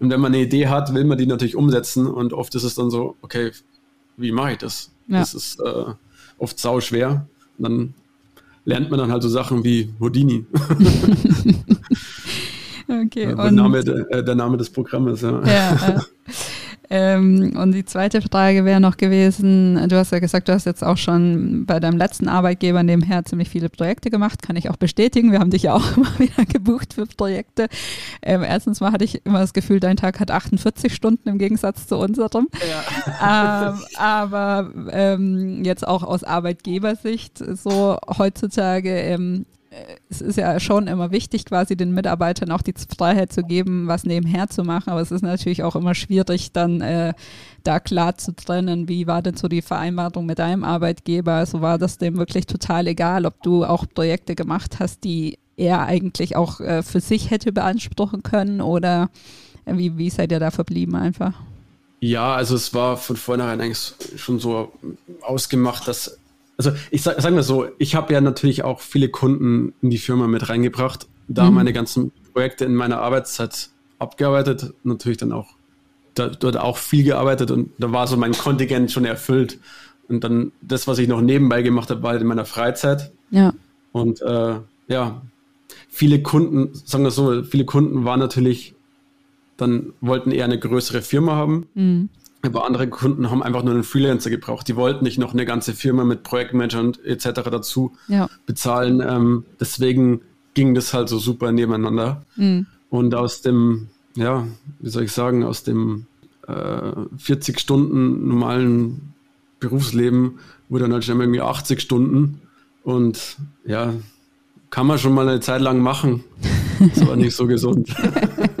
[0.00, 2.74] Und wenn man eine Idee hat, will man die natürlich umsetzen und oft ist es
[2.74, 3.52] dann so, okay,
[4.16, 4.90] wie mache ich das?
[5.06, 5.20] Ja.
[5.20, 5.84] Das ist äh,
[6.38, 7.26] oft sau schwer.
[7.58, 7.94] Und dann
[8.64, 10.44] lernt man dann halt so Sachen wie Houdini.
[12.88, 13.26] okay.
[13.26, 15.40] der, Name, äh, der, Name des Programmes, ja.
[15.44, 16.04] ja.
[16.90, 20.84] Ähm, und die zweite Frage wäre noch gewesen, du hast ja gesagt, du hast jetzt
[20.84, 25.32] auch schon bei deinem letzten Arbeitgeber nebenher ziemlich viele Projekte gemacht, kann ich auch bestätigen.
[25.32, 27.68] Wir haben dich ja auch immer wieder gebucht für Projekte.
[28.22, 31.86] Ähm, erstens mal hatte ich immer das Gefühl, dein Tag hat 48 Stunden im Gegensatz
[31.86, 32.48] zu unserem.
[32.68, 33.70] Ja.
[33.72, 39.46] Ähm, aber ähm, jetzt auch aus Arbeitgebersicht so heutzutage, ähm,
[40.10, 44.04] es ist ja schon immer wichtig, quasi den Mitarbeitern auch die Freiheit zu geben, was
[44.04, 44.90] nebenher zu machen.
[44.90, 47.14] Aber es ist natürlich auch immer schwierig, dann äh,
[47.64, 51.32] da klar zu trennen, wie war denn so die Vereinbarung mit deinem Arbeitgeber.
[51.34, 55.86] Also war das dem wirklich total egal, ob du auch Projekte gemacht hast, die er
[55.86, 59.10] eigentlich auch äh, für sich hätte beanspruchen können oder
[59.64, 61.34] wie, wie seid ihr da verblieben einfach?
[62.00, 64.72] Ja, also es war von vornherein eigentlich schon so
[65.20, 66.18] ausgemacht, dass
[66.56, 69.98] also ich sage sag mal so, ich habe ja natürlich auch viele Kunden in die
[69.98, 71.56] Firma mit reingebracht, da mhm.
[71.56, 75.48] meine ganzen Projekte in meiner Arbeitszeit abgearbeitet, natürlich dann auch
[76.14, 79.58] da, dort auch viel gearbeitet und da war so mein Kontingent schon erfüllt.
[80.08, 83.12] Und dann das, was ich noch nebenbei gemacht habe, war halt in meiner Freizeit.
[83.30, 83.54] Ja.
[83.92, 84.56] Und äh,
[84.88, 85.22] ja,
[85.88, 88.74] viele Kunden, sagen wir so, viele Kunden waren natürlich,
[89.56, 91.66] dann wollten eher eine größere Firma haben.
[91.74, 92.08] Mhm.
[92.44, 94.66] Aber andere Kunden haben einfach nur einen Freelancer gebraucht.
[94.66, 97.42] Die wollten nicht noch eine ganze Firma mit Projektmanagern etc.
[97.50, 98.28] dazu ja.
[98.46, 99.00] bezahlen.
[99.00, 100.22] Ähm, deswegen
[100.54, 102.24] ging das halt so super nebeneinander.
[102.36, 102.66] Mhm.
[102.90, 104.46] Und aus dem, ja,
[104.80, 106.06] wie soll ich sagen, aus dem
[106.48, 109.14] äh, 40 Stunden normalen
[109.60, 112.40] Berufsleben wurde dann halt schon irgendwie 80 Stunden.
[112.82, 113.94] Und ja,
[114.70, 116.24] kann man schon mal eine Zeit lang machen.
[116.96, 117.94] Das war nicht so gesund.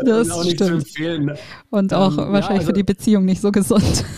[0.04, 0.70] das auch nicht stimmt.
[0.70, 1.32] zu empfehlen.
[1.70, 4.04] Und auch ähm, wahrscheinlich ja, also, für die Beziehung nicht so gesund.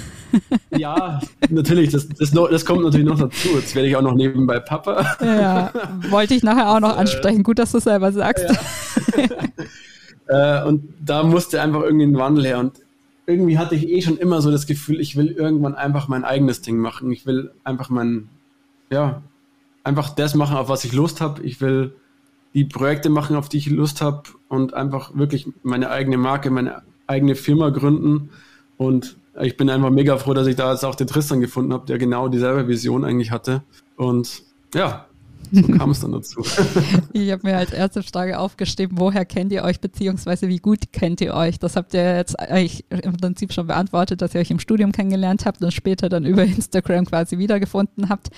[0.77, 3.49] Ja, natürlich, das, das, das, kommt natürlich noch dazu.
[3.55, 5.17] Jetzt werde ich auch noch nebenbei Papa.
[5.23, 5.73] Ja,
[6.11, 7.43] wollte ich nachher auch noch äh, ansprechen.
[7.43, 8.45] Gut, dass du es selber sagst.
[10.29, 10.61] Ja.
[10.61, 12.59] äh, und da musste einfach irgendwie ein Wandel her.
[12.59, 12.75] Und
[13.27, 16.61] irgendwie hatte ich eh schon immer so das Gefühl, ich will irgendwann einfach mein eigenes
[16.61, 17.11] Ding machen.
[17.11, 18.29] Ich will einfach mein,
[18.91, 19.23] ja,
[19.85, 21.43] einfach das machen, auf was ich Lust habe.
[21.43, 21.95] Ich will
[22.59, 26.83] die Projekte machen, auf die ich Lust habe und einfach wirklich meine eigene Marke, meine
[27.07, 28.31] eigene Firma gründen.
[28.77, 31.87] Und ich bin einfach mega froh, dass ich da jetzt auch den Tristan gefunden habe,
[31.87, 33.62] der genau dieselbe Vision eigentlich hatte.
[33.97, 34.42] Und
[34.75, 35.07] ja,
[35.53, 36.41] so kam es dann dazu.
[37.13, 41.21] ich habe mir als erste Frage aufgeschrieben, woher kennt ihr euch, beziehungsweise wie gut kennt
[41.21, 41.59] ihr euch?
[41.59, 45.47] Das habt ihr jetzt eigentlich im Prinzip schon beantwortet, dass ihr euch im Studium kennengelernt
[45.47, 48.29] habt und später dann über Instagram quasi wiedergefunden habt.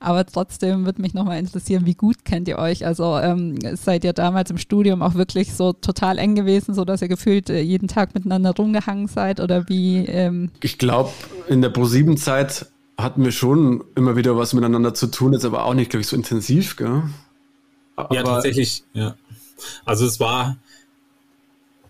[0.00, 2.86] Aber trotzdem würde mich nochmal interessieren, wie gut kennt ihr euch?
[2.86, 7.02] Also ähm, seid ihr damals im Studium auch wirklich so total eng gewesen, so dass
[7.02, 10.04] ihr gefühlt äh, jeden Tag miteinander rumgehangen seid oder wie?
[10.06, 11.10] Ähm ich glaube,
[11.48, 12.66] in der Pro-7-Zeit
[12.98, 16.08] hatten wir schon immer wieder was miteinander zu tun, jetzt aber auch nicht, glaube ich,
[16.08, 17.02] so intensiv, gell?
[17.94, 19.16] Aber ja, tatsächlich, ja.
[19.84, 20.56] Also es war,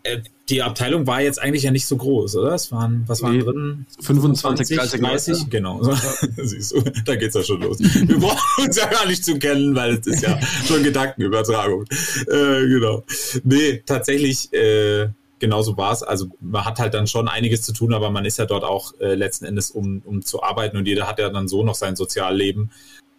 [0.02, 2.54] äh, die Abteilung war jetzt eigentlich ja nicht so groß, oder?
[2.54, 3.86] Es waren, was waren nee, drin?
[4.00, 5.84] 25, 30, 30 genau.
[5.84, 5.96] Ja.
[6.36, 7.78] Siehst du, da geht's ja schon los.
[7.80, 11.84] Wir brauchen uns ja gar nicht zu kennen, weil es ist ja schon Gedankenübertragung.
[12.28, 13.04] Äh, genau.
[13.42, 16.02] Nee, tatsächlich, äh, genauso war es.
[16.02, 18.92] Also man hat halt dann schon einiges zu tun, aber man ist ja dort auch
[19.00, 21.96] äh, letzten Endes, um, um zu arbeiten und jeder hat ja dann so noch sein
[21.96, 22.70] Sozialleben.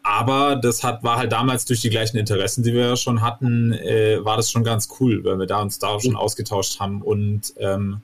[0.03, 3.73] Aber das hat, war halt damals durch die gleichen Interessen, die wir ja schon hatten,
[3.73, 7.53] äh, war das schon ganz cool, weil wir da uns da schon ausgetauscht haben und
[7.57, 8.01] ähm,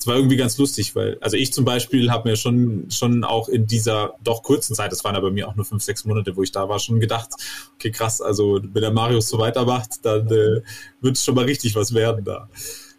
[0.00, 3.50] es war irgendwie ganz lustig, weil, also ich zum Beispiel habe mir schon, schon auch
[3.50, 6.36] in dieser doch kurzen Zeit, das waren ja bei mir auch nur fünf, sechs Monate,
[6.36, 7.28] wo ich da war, schon gedacht,
[7.74, 10.62] okay, krass, also wenn der Marius so weitermacht, dann äh,
[11.02, 12.48] wird es schon mal richtig was werden da.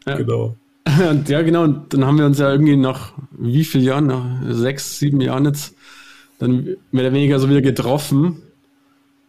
[0.05, 0.17] Ja.
[0.17, 0.55] Genau.
[1.27, 1.63] ja, genau.
[1.63, 5.45] Und dann haben wir uns ja irgendwie nach wie vielen Jahren, nach sechs, sieben Jahren
[5.45, 5.75] jetzt,
[6.39, 8.41] dann mehr oder weniger so wieder getroffen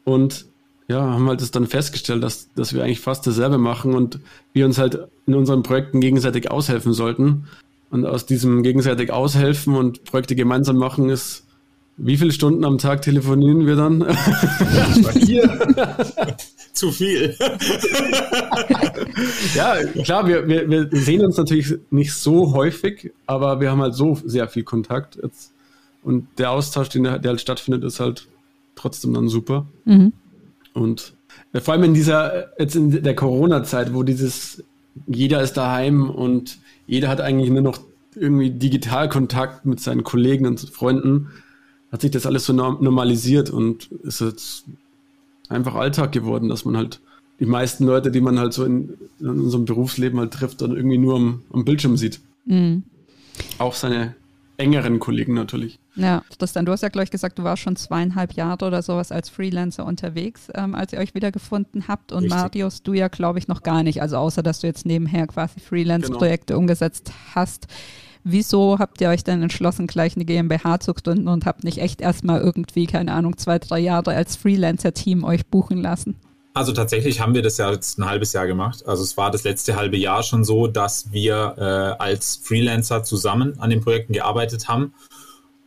[0.04, 0.46] und
[0.88, 4.18] ja, haben halt das dann festgestellt, dass, dass wir eigentlich fast dasselbe machen und
[4.52, 7.48] wir uns halt in unseren Projekten gegenseitig aushelfen sollten.
[7.90, 11.46] Und aus diesem gegenseitig aushelfen und Projekte gemeinsam machen ist,
[11.98, 14.00] wie viele Stunden am Tag telefonieren wir dann?
[16.82, 17.36] Zu viel.
[19.54, 23.94] ja, klar, wir, wir, wir sehen uns natürlich nicht so häufig, aber wir haben halt
[23.94, 25.52] so sehr viel Kontakt jetzt.
[26.02, 28.26] Und der Austausch, den, der halt stattfindet, ist halt
[28.74, 29.64] trotzdem dann super.
[29.84, 30.12] Mhm.
[30.72, 31.14] Und
[31.54, 34.64] vor allem in dieser, jetzt in der Corona-Zeit, wo dieses,
[35.06, 37.78] jeder ist daheim und jeder hat eigentlich nur noch
[38.16, 41.28] irgendwie Digitalkontakt mit seinen Kollegen und Freunden,
[41.92, 44.64] hat sich das alles so normalisiert und ist jetzt
[45.52, 47.00] einfach Alltag geworden, dass man halt
[47.40, 50.98] die meisten Leute, die man halt so in, in unserem Berufsleben halt trifft, dann irgendwie
[50.98, 52.20] nur am, am Bildschirm sieht.
[52.44, 52.84] Mhm.
[53.58, 54.14] Auch seine
[54.58, 55.78] engeren Kollegen natürlich.
[55.96, 59.28] Ja, Tristan, du hast ja gleich gesagt, du warst schon zweieinhalb Jahre oder sowas als
[59.28, 62.12] Freelancer unterwegs, ähm, als ihr euch wiedergefunden habt.
[62.12, 62.38] Und Richtig.
[62.38, 64.00] Marius, du ja, glaube ich, noch gar nicht.
[64.00, 66.60] Also außer, dass du jetzt nebenher quasi Freelance-Projekte genau.
[66.60, 67.66] umgesetzt hast.
[68.24, 72.00] Wieso habt ihr euch denn entschlossen, gleich eine GmbH zu gründen und habt nicht echt
[72.00, 76.16] erstmal irgendwie, keine Ahnung, zwei, drei Jahre als Freelancer-Team euch buchen lassen?
[76.54, 78.86] Also tatsächlich haben wir das ja jetzt ein halbes Jahr gemacht.
[78.86, 83.58] Also es war das letzte halbe Jahr schon so, dass wir äh, als Freelancer zusammen
[83.58, 84.92] an den Projekten gearbeitet haben.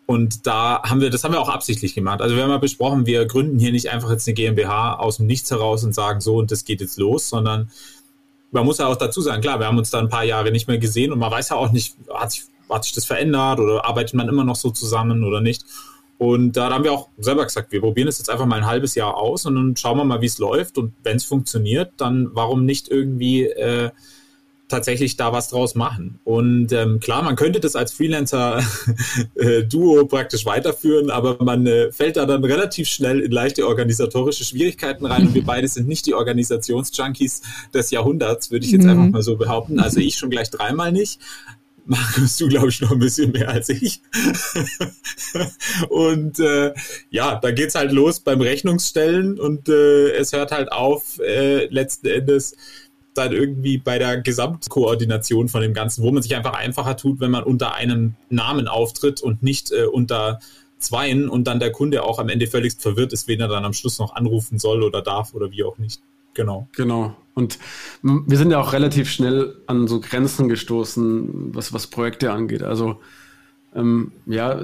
[0.06, 2.22] Und da haben wir, das haben wir auch absichtlich gemacht.
[2.22, 5.26] Also wir haben ja besprochen, wir gründen hier nicht einfach jetzt eine GmbH aus dem
[5.26, 7.72] Nichts heraus und sagen so und das geht jetzt los, sondern
[8.56, 10.68] man muss ja auch dazu sagen, klar, wir haben uns da ein paar Jahre nicht
[10.68, 13.86] mehr gesehen und man weiß ja auch nicht, hat sich, hat sich das verändert oder
[13.86, 15.66] arbeitet man immer noch so zusammen oder nicht.
[16.18, 18.96] Und da haben wir auch selber gesagt, wir probieren es jetzt einfach mal ein halbes
[18.96, 20.78] Jahr aus und dann schauen wir mal, wie es läuft.
[20.78, 23.92] Und wenn es funktioniert, dann warum nicht irgendwie äh,
[24.68, 26.20] tatsächlich da was draus machen.
[26.24, 28.64] Und ähm, klar, man könnte das als Freelancer-Duo
[30.02, 35.06] äh, praktisch weiterführen, aber man äh, fällt da dann relativ schnell in leichte organisatorische Schwierigkeiten
[35.06, 35.28] rein.
[35.28, 37.42] Und wir beide sind nicht die Organisationsjunkies
[37.74, 38.90] des Jahrhunderts, würde ich jetzt mhm.
[38.90, 39.80] einfach mal so behaupten.
[39.80, 41.20] Also ich schon gleich dreimal nicht.
[41.88, 44.02] Markus, du glaube ich noch ein bisschen mehr als ich.
[45.90, 46.74] und äh,
[47.12, 52.08] ja, da geht's halt los beim Rechnungsstellen und äh, es hört halt auf äh, letzten
[52.08, 52.56] Endes
[53.18, 57.32] dann irgendwie bei der Gesamtkoordination von dem Ganzen, wo man sich einfach einfacher tut, wenn
[57.32, 60.40] man unter einem Namen auftritt und nicht äh, unter
[60.78, 63.74] zweien und dann der Kunde auch am Ende völlig verwirrt ist, wen er dann am
[63.74, 66.02] Schluss noch anrufen soll oder darf oder wie auch nicht.
[66.34, 66.68] Genau.
[66.76, 67.16] Genau.
[67.34, 67.60] Und
[68.02, 72.62] wir sind ja auch relativ schnell an so Grenzen gestoßen, was, was Projekte angeht.
[72.62, 73.00] Also
[73.74, 74.62] ähm, ja,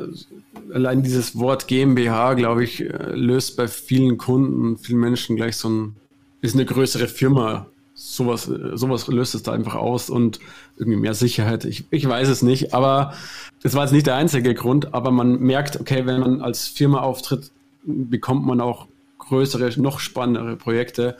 [0.74, 5.70] allein dieses Wort GmbH, glaube ich, äh, löst bei vielen Kunden, vielen Menschen gleich so
[5.70, 5.96] ein,
[6.42, 7.68] ist eine größere Firma
[8.02, 10.40] sowas, sowas löst es da einfach aus und
[10.78, 11.66] irgendwie mehr Sicherheit.
[11.66, 13.14] Ich, ich weiß es nicht, aber
[13.62, 17.02] das war jetzt nicht der einzige Grund, aber man merkt, okay, wenn man als Firma
[17.02, 17.52] auftritt,
[17.84, 18.88] bekommt man auch
[19.20, 21.18] größere, noch spannendere Projekte,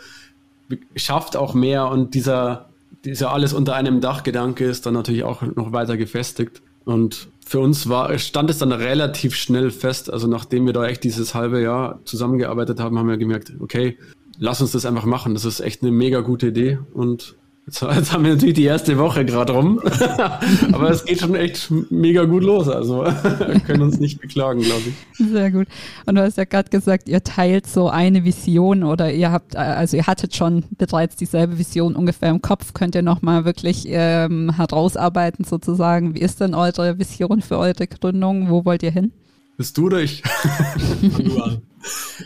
[0.96, 2.70] schafft auch mehr und dieser,
[3.06, 6.62] dieser alles unter einem Dachgedanke ist dann natürlich auch noch weiter gefestigt.
[6.84, 10.12] Und für uns war, stand es dann relativ schnell fest.
[10.12, 13.98] Also nachdem wir da echt dieses halbe Jahr zusammengearbeitet haben, haben wir gemerkt, okay,
[14.42, 15.36] lass uns das einfach machen.
[15.36, 16.80] Das ist echt eine mega gute Idee.
[16.94, 17.36] Und
[17.68, 19.80] jetzt, jetzt haben wir natürlich die erste Woche gerade rum.
[20.74, 22.68] Aber es geht schon echt mega gut los.
[22.68, 25.28] Also wir können uns nicht beklagen, glaube ich.
[25.32, 25.68] Sehr gut.
[26.08, 29.96] Und du hast ja gerade gesagt, ihr teilt so eine Vision oder ihr habt, also
[29.96, 32.74] ihr hattet schon bereits dieselbe Vision ungefähr im Kopf.
[32.74, 36.16] Könnt ihr nochmal wirklich ähm, herausarbeiten sozusagen?
[36.16, 38.50] Wie ist denn eure Vision für eure Gründung?
[38.50, 39.14] Wo wollt ihr hin?
[39.58, 40.24] Bist du durch?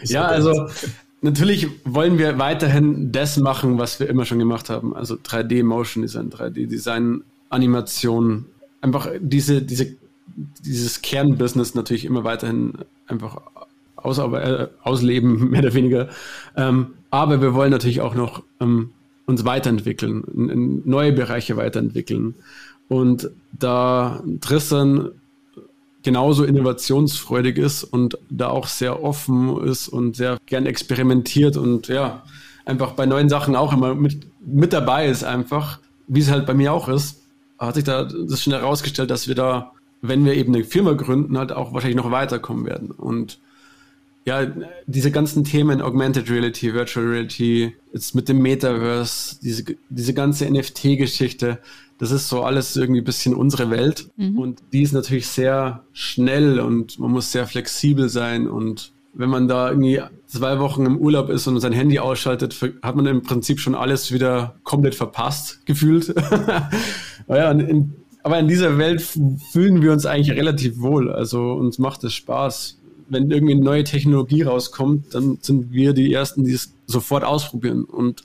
[0.06, 0.67] ja, also
[1.25, 4.95] Natürlich wollen wir weiterhin das machen, was wir immer schon gemacht haben.
[4.95, 8.45] Also 3D Motion Design, 3D Design, Animation.
[8.79, 9.95] Einfach diese, diese,
[10.63, 12.73] dieses Kernbusiness natürlich immer weiterhin
[13.07, 13.41] einfach
[13.95, 16.09] aus, äh, ausleben, mehr oder weniger.
[16.55, 18.91] Ähm, aber wir wollen natürlich auch noch ähm,
[19.25, 22.35] uns weiterentwickeln, in, in neue Bereiche weiterentwickeln.
[22.88, 25.09] Und da Tristan
[26.05, 32.23] genauso innovationsfreudig ist und da auch sehr offen ist und sehr gern experimentiert und ja,
[32.63, 36.53] einfach bei neuen Sachen auch immer mit, mit dabei ist einfach, wie es halt bei
[36.53, 37.23] mir auch ist,
[37.57, 41.37] hat sich da das schon herausgestellt, dass wir da, wenn wir eben eine Firma gründen,
[41.37, 42.91] halt auch wahrscheinlich noch weiterkommen werden.
[42.91, 43.39] Und
[44.25, 44.47] ja,
[44.85, 51.59] diese ganzen Themen, Augmented Reality, Virtual Reality, jetzt mit dem Metaverse, diese, diese ganze NFT-Geschichte,
[51.97, 54.10] das ist so alles irgendwie ein bisschen unsere Welt.
[54.17, 54.38] Mhm.
[54.38, 58.49] Und die ist natürlich sehr schnell und man muss sehr flexibel sein.
[58.49, 62.95] Und wenn man da irgendwie zwei Wochen im Urlaub ist und sein Handy ausschaltet, hat
[62.95, 66.13] man im Prinzip schon alles wieder komplett verpasst, gefühlt.
[67.27, 71.12] ja, in, aber in dieser Welt fühlen wir uns eigentlich relativ wohl.
[71.12, 72.79] Also uns macht es Spaß.
[73.08, 77.84] Wenn irgendwie eine neue Technologie rauskommt, dann sind wir die Ersten, die es sofort ausprobieren.
[77.84, 78.23] Und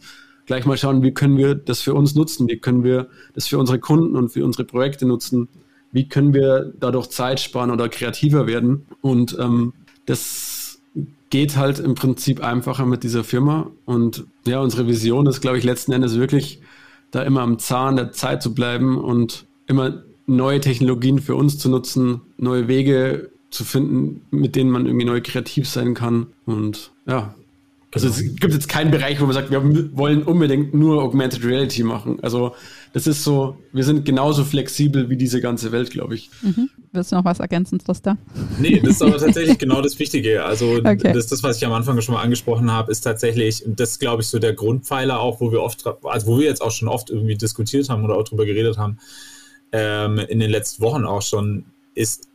[0.51, 3.57] gleich mal schauen, wie können wir das für uns nutzen, wie können wir das für
[3.57, 5.47] unsere Kunden und für unsere Projekte nutzen,
[5.93, 8.85] wie können wir dadurch Zeit sparen oder kreativer werden.
[9.01, 9.75] Und ähm,
[10.07, 10.81] das
[11.31, 13.71] geht halt im Prinzip einfacher mit dieser Firma.
[13.85, 16.61] Und ja, unsere Vision ist, glaube ich, letzten Endes wirklich,
[17.13, 21.69] da immer am Zahn der Zeit zu bleiben und immer neue Technologien für uns zu
[21.69, 26.27] nutzen, neue Wege zu finden, mit denen man irgendwie neu kreativ sein kann.
[26.45, 27.37] Und ja,
[27.93, 31.83] also es gibt jetzt keinen Bereich, wo man sagt, wir wollen unbedingt nur Augmented Reality
[31.83, 32.19] machen.
[32.23, 32.55] Also
[32.93, 36.31] das ist so, wir sind genauso flexibel wie diese ganze Welt, glaube ich.
[36.43, 36.71] Mhm.
[36.93, 38.17] Willst du noch was ergänzen, Trista?
[38.61, 40.45] Nee, das ist aber tatsächlich genau das Wichtige.
[40.45, 41.13] Also okay.
[41.13, 44.23] das, das, was ich am Anfang schon mal angesprochen habe, ist tatsächlich, und das glaube
[44.23, 47.11] ich so der Grundpfeiler auch, wo wir oft, also wo wir jetzt auch schon oft
[47.11, 48.99] irgendwie diskutiert haben oder auch drüber geredet haben,
[49.73, 52.30] ähm, in den letzten Wochen auch schon, ist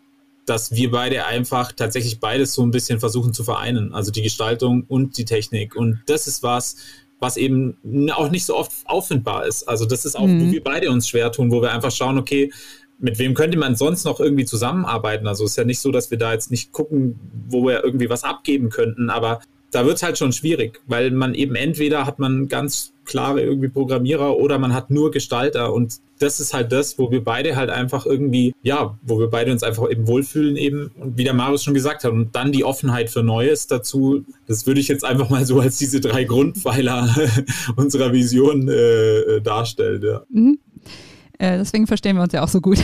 [0.45, 3.93] dass wir beide einfach tatsächlich beides so ein bisschen versuchen zu vereinen.
[3.93, 5.75] Also die Gestaltung und die Technik.
[5.75, 6.77] Und das ist was,
[7.19, 7.77] was eben
[8.11, 9.67] auch nicht so oft auffindbar ist.
[9.67, 10.47] Also das ist auch, mhm.
[10.47, 12.51] wo wir beide uns schwer tun, wo wir einfach schauen, okay,
[12.99, 15.27] mit wem könnte man sonst noch irgendwie zusammenarbeiten?
[15.27, 18.09] Also es ist ja nicht so, dass wir da jetzt nicht gucken, wo wir irgendwie
[18.09, 19.41] was abgeben könnten, aber
[19.75, 23.67] da wird es halt schon schwierig, weil man eben entweder hat man ganz klare irgendwie
[23.67, 27.69] Programmierer oder man hat nur Gestalter und das ist halt das, wo wir beide halt
[27.69, 31.65] einfach irgendwie, ja, wo wir beide uns einfach eben wohlfühlen eben und wie der Marius
[31.65, 35.29] schon gesagt hat und dann die Offenheit für Neues dazu, das würde ich jetzt einfach
[35.29, 37.13] mal so als diese drei Grundpfeiler
[37.75, 40.01] unserer Vision äh, darstellen.
[40.01, 40.23] Ja.
[40.29, 40.57] Mhm.
[41.37, 42.77] Äh, deswegen verstehen wir uns ja auch so gut.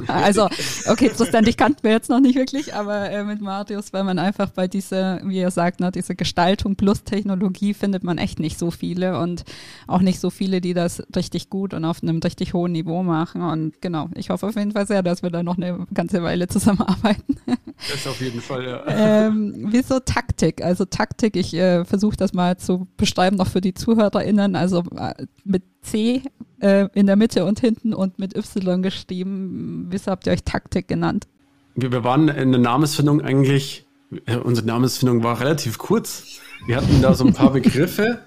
[0.06, 0.48] also,
[0.86, 4.18] okay, Tristan, dich kannten wir jetzt noch nicht wirklich, aber äh, mit Marius, weil man
[4.18, 8.58] einfach bei dieser, wie er sagt, ne, diese Gestaltung plus Technologie findet man echt nicht
[8.58, 9.44] so viele und
[9.86, 13.42] auch nicht so viele, die das richtig gut und auf einem richtig hohen Niveau machen.
[13.42, 16.48] Und genau, ich hoffe auf jeden Fall sehr, dass wir da noch eine ganze Weile
[16.48, 17.36] zusammenarbeiten.
[17.90, 18.82] Das auf jeden Fall, ja.
[18.86, 20.62] Ähm, wieso Taktik?
[20.62, 24.54] Also Taktik, ich äh, versuche das mal zu beschreiben, noch für die ZuhörerInnen.
[24.54, 26.22] Also äh, mit C
[26.60, 29.86] äh, in der Mitte und hinten und mit Y geschrieben.
[29.90, 31.26] Wieso habt ihr euch Taktik genannt?
[31.74, 33.86] Wir, wir waren in der Namensfindung eigentlich,
[34.26, 36.40] äh, unsere Namensfindung war relativ kurz.
[36.66, 38.20] Wir hatten da so ein paar Begriffe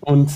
[0.00, 0.30] und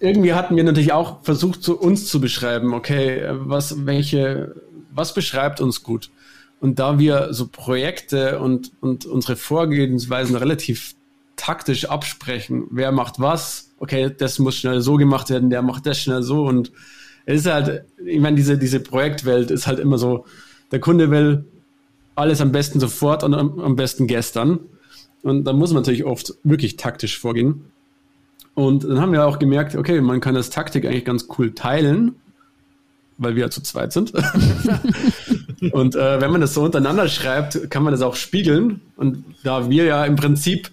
[0.00, 4.54] irgendwie hatten wir natürlich auch versucht, zu uns zu beschreiben, okay, was, welche,
[4.90, 6.10] was beschreibt uns gut?
[6.60, 10.94] Und da wir so Projekte und, und unsere Vorgehensweisen relativ
[11.36, 15.98] taktisch absprechen, wer macht was, okay, das muss schnell so gemacht werden, der macht das
[15.98, 16.72] schnell so und
[17.26, 20.24] es ist halt, ich meine, diese, diese Projektwelt ist halt immer so,
[20.70, 21.44] der Kunde will
[22.14, 24.60] alles am besten sofort und am, am besten gestern.
[25.22, 27.66] Und da muss man natürlich oft wirklich taktisch vorgehen.
[28.54, 32.14] Und dann haben wir auch gemerkt, okay, man kann das Taktik eigentlich ganz cool teilen,
[33.18, 34.12] weil wir ja zu zweit sind.
[35.72, 38.80] und äh, wenn man das so untereinander schreibt, kann man das auch spiegeln.
[38.96, 40.70] Und da wir ja im Prinzip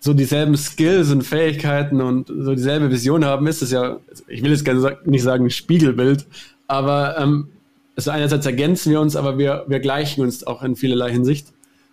[0.00, 4.50] so dieselben Skills und Fähigkeiten und so dieselbe Vision haben, ist es ja, ich will
[4.50, 6.26] jetzt gerne nicht sagen Spiegelbild,
[6.66, 7.48] aber ähm,
[7.96, 11.48] also einerseits ergänzen wir uns, aber wir, wir gleichen uns auch in vielerlei Hinsicht.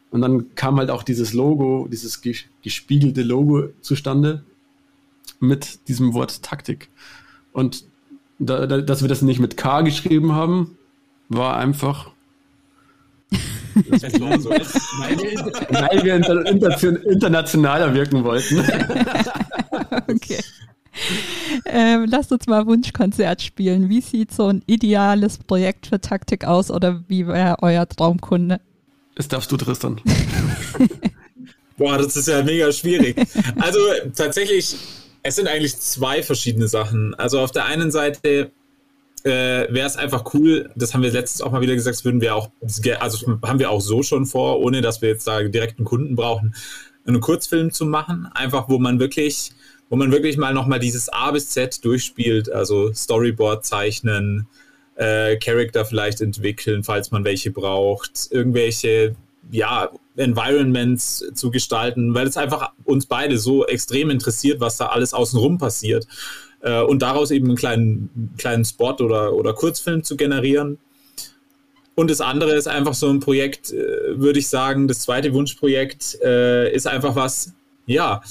[0.10, 2.22] Und dann kam halt auch dieses Logo, dieses
[2.64, 4.42] gespiegelte Logo zustande
[5.42, 6.90] mit diesem Wort Taktik.
[7.52, 7.84] Und
[8.40, 10.78] da, da, dass wir das nicht mit K geschrieben haben,
[11.28, 12.12] war einfach
[13.78, 16.46] so, weil, wir inter,
[17.06, 18.60] internationaler wirken wollten.
[20.08, 20.40] okay.
[21.66, 23.90] Ähm, lasst uns mal Wunschkonzert spielen.
[23.90, 28.60] Wie sieht so ein ideales Projekt für Taktik aus oder wie wäre euer Traumkunde?
[29.16, 30.02] Das darfst du, Tristan.
[31.78, 33.16] Boah, das ist ja mega schwierig.
[33.60, 33.80] Also
[34.16, 34.76] tatsächlich,
[35.24, 37.14] es sind eigentlich zwei verschiedene Sachen.
[37.16, 38.52] Also auf der einen Seite
[39.28, 42.36] äh, wäre es einfach cool, das haben wir letztens auch mal wieder gesagt, würden wir
[42.36, 42.50] auch,
[43.00, 46.16] also haben wir auch so schon vor, ohne dass wir jetzt da direkt einen Kunden
[46.16, 46.56] brauchen,
[47.06, 49.52] einen Kurzfilm zu machen, einfach wo man wirklich,
[49.90, 54.48] wo man wirklich mal nochmal dieses A bis Z durchspielt, also Storyboard zeichnen,
[54.96, 59.16] äh, Charakter vielleicht entwickeln, falls man welche braucht, irgendwelche,
[59.52, 65.14] ja, Environments zu gestalten, weil es einfach uns beide so extrem interessiert, was da alles
[65.14, 66.08] außenrum passiert
[66.62, 70.78] äh, und daraus eben einen kleinen, kleinen Spot oder, oder Kurzfilm zu generieren.
[71.96, 76.20] Und das andere ist einfach so ein Projekt, äh, würde ich sagen, das zweite Wunschprojekt
[76.24, 77.54] äh, ist einfach was,
[77.88, 78.22] ja,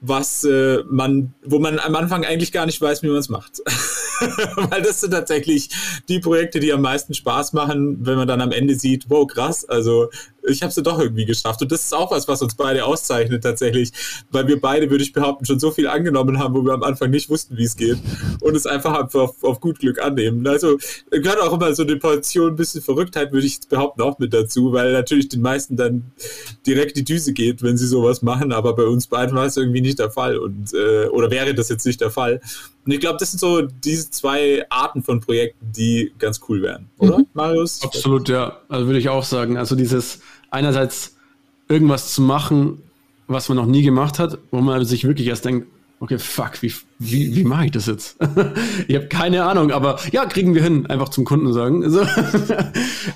[0.00, 3.58] was äh, man, wo man am Anfang eigentlich gar nicht weiß, wie man es macht.
[4.56, 5.70] Weil das sind tatsächlich
[6.08, 9.68] die Projekte, die am meisten Spaß machen, wenn man dann am Ende sieht, wow, krass,
[9.68, 10.08] also
[10.48, 11.62] ich habe es doch irgendwie geschafft.
[11.62, 13.92] Und das ist auch was, was uns beide auszeichnet tatsächlich,
[14.30, 17.10] weil wir beide, würde ich behaupten, schon so viel angenommen haben, wo wir am Anfang
[17.10, 17.98] nicht wussten, wie es geht
[18.40, 20.46] und es einfach auf, auf gut Glück annehmen.
[20.46, 20.78] Also
[21.10, 24.72] gehört auch immer so eine Portion ein bisschen Verrücktheit, würde ich behaupten, auch mit dazu,
[24.72, 26.12] weil natürlich den meisten dann
[26.66, 29.80] direkt die Düse geht, wenn sie sowas machen, aber bei uns beiden war es irgendwie
[29.80, 32.40] nicht der Fall und äh, oder wäre das jetzt nicht der Fall.
[32.86, 36.88] Und ich glaube, das sind so diese zwei Arten von Projekten, die ganz cool wären,
[36.98, 37.26] oder, mhm.
[37.34, 37.82] Marius?
[37.82, 38.58] Absolut, ja.
[38.68, 39.58] Also würde ich auch sagen.
[39.58, 40.20] Also dieses
[40.50, 41.16] einerseits
[41.68, 42.82] irgendwas zu machen,
[43.26, 45.68] was man noch nie gemacht hat, wo man sich wirklich erst denkt,
[46.00, 48.16] okay, fuck, wie, wie, wie mache ich das jetzt?
[48.88, 51.84] ich habe keine Ahnung, aber ja, kriegen wir hin, einfach zum Kunden sagen.
[51.90, 52.02] So.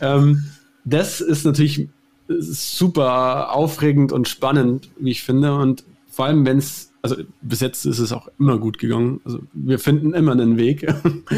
[0.01, 0.45] ähm,
[0.85, 1.89] das ist natürlich
[2.29, 5.55] super aufregend und spannend, wie ich finde.
[5.55, 9.21] Und vor allem, wenn es, also bis jetzt ist es auch immer gut gegangen.
[9.25, 10.87] Also wir finden immer einen Weg.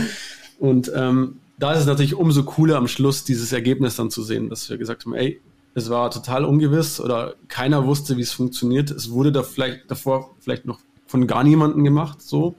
[0.59, 4.51] und ähm, da ist es natürlich umso cooler am Schluss, dieses Ergebnis dann zu sehen,
[4.51, 5.41] dass wir gesagt haben, ey,
[5.77, 8.91] es war total ungewiss oder keiner wusste, wie es funktioniert.
[8.91, 12.57] Es wurde da vielleicht davor vielleicht noch von gar niemandem gemacht, so.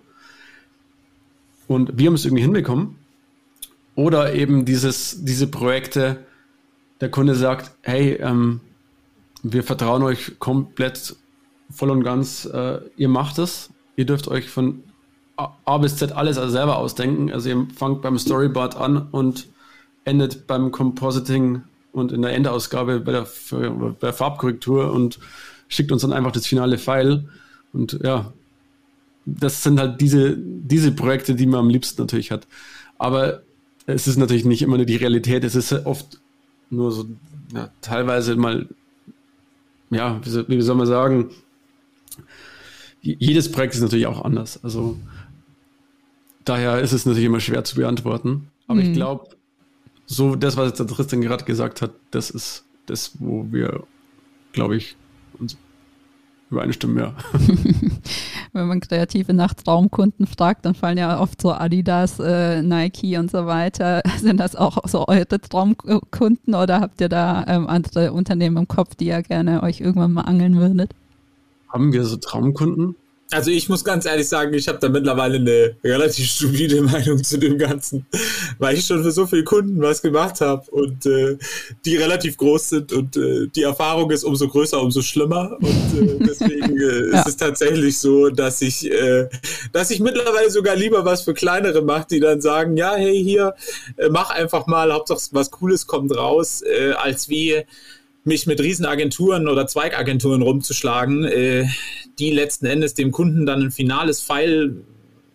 [1.68, 2.96] Und wir haben es irgendwie hinbekommen.
[3.96, 6.28] Oder eben dieses, diese Projekte,
[7.02, 8.62] der Kunde sagt, hey, ähm,
[9.42, 11.16] wir vertrauen euch komplett
[11.72, 14.84] voll und ganz, äh, ihr macht es, ihr dürft euch von
[15.36, 17.32] A bis Z alles also selber ausdenken.
[17.32, 19.48] Also ihr fangt beim Storyboard an und
[20.06, 21.64] endet beim Compositing
[21.98, 25.20] und in der Endausgabe bei der, bei der Farbkorrektur und
[25.68, 27.30] schickt uns dann einfach das finale File.
[27.74, 28.32] Und ja,
[29.26, 32.48] das sind halt diese, diese Projekte, die man am liebsten natürlich hat.
[32.98, 33.42] Aber
[33.86, 36.20] es ist natürlich nicht immer nur die Realität, es ist oft
[36.70, 37.06] nur so,
[37.54, 38.68] ja, teilweise mal,
[39.90, 41.30] ja, wie soll, man sagen,
[43.02, 44.64] jedes Projekt ist natürlich auch anders.
[44.64, 44.98] Also
[46.44, 48.50] daher ist es natürlich immer schwer zu beantworten.
[48.68, 48.88] Aber mhm.
[48.88, 49.37] ich glaube,
[50.08, 53.84] so das, was jetzt der Tristan gerade gesagt hat, das ist das, wo wir,
[54.54, 54.96] glaube ich,
[55.38, 55.58] uns
[56.50, 57.14] übereinstimmen, ja.
[58.54, 63.30] Wenn man Kreative nach Traumkunden fragt, dann fallen ja oft so Adidas, äh, Nike und
[63.30, 64.02] so weiter.
[64.20, 68.96] Sind das auch so eure Traumkunden oder habt ihr da ähm, andere Unternehmen im Kopf,
[68.96, 70.92] die ihr gerne euch irgendwann mal angeln würdet?
[71.70, 72.96] Haben wir so Traumkunden?
[73.30, 77.38] Also ich muss ganz ehrlich sagen, ich habe da mittlerweile eine relativ stupide Meinung zu
[77.38, 78.06] dem Ganzen,
[78.58, 81.38] weil ich schon für so viele Kunden was gemacht habe und äh,
[81.84, 86.18] die relativ groß sind und äh, die Erfahrung ist umso größer, umso schlimmer und äh,
[86.26, 87.20] deswegen äh, ja.
[87.20, 89.28] ist es tatsächlich so, dass ich, äh,
[89.74, 93.56] dass ich mittlerweile sogar lieber was für kleinere mache, die dann sagen, ja hey hier
[93.98, 96.64] äh, mach einfach mal, Hauptsache was Cooles kommt raus,
[96.98, 97.66] als wie
[98.28, 101.66] mich mit Riesenagenturen oder Zweigagenturen rumzuschlagen, äh,
[102.20, 104.84] die letzten Endes dem Kunden dann ein finales File,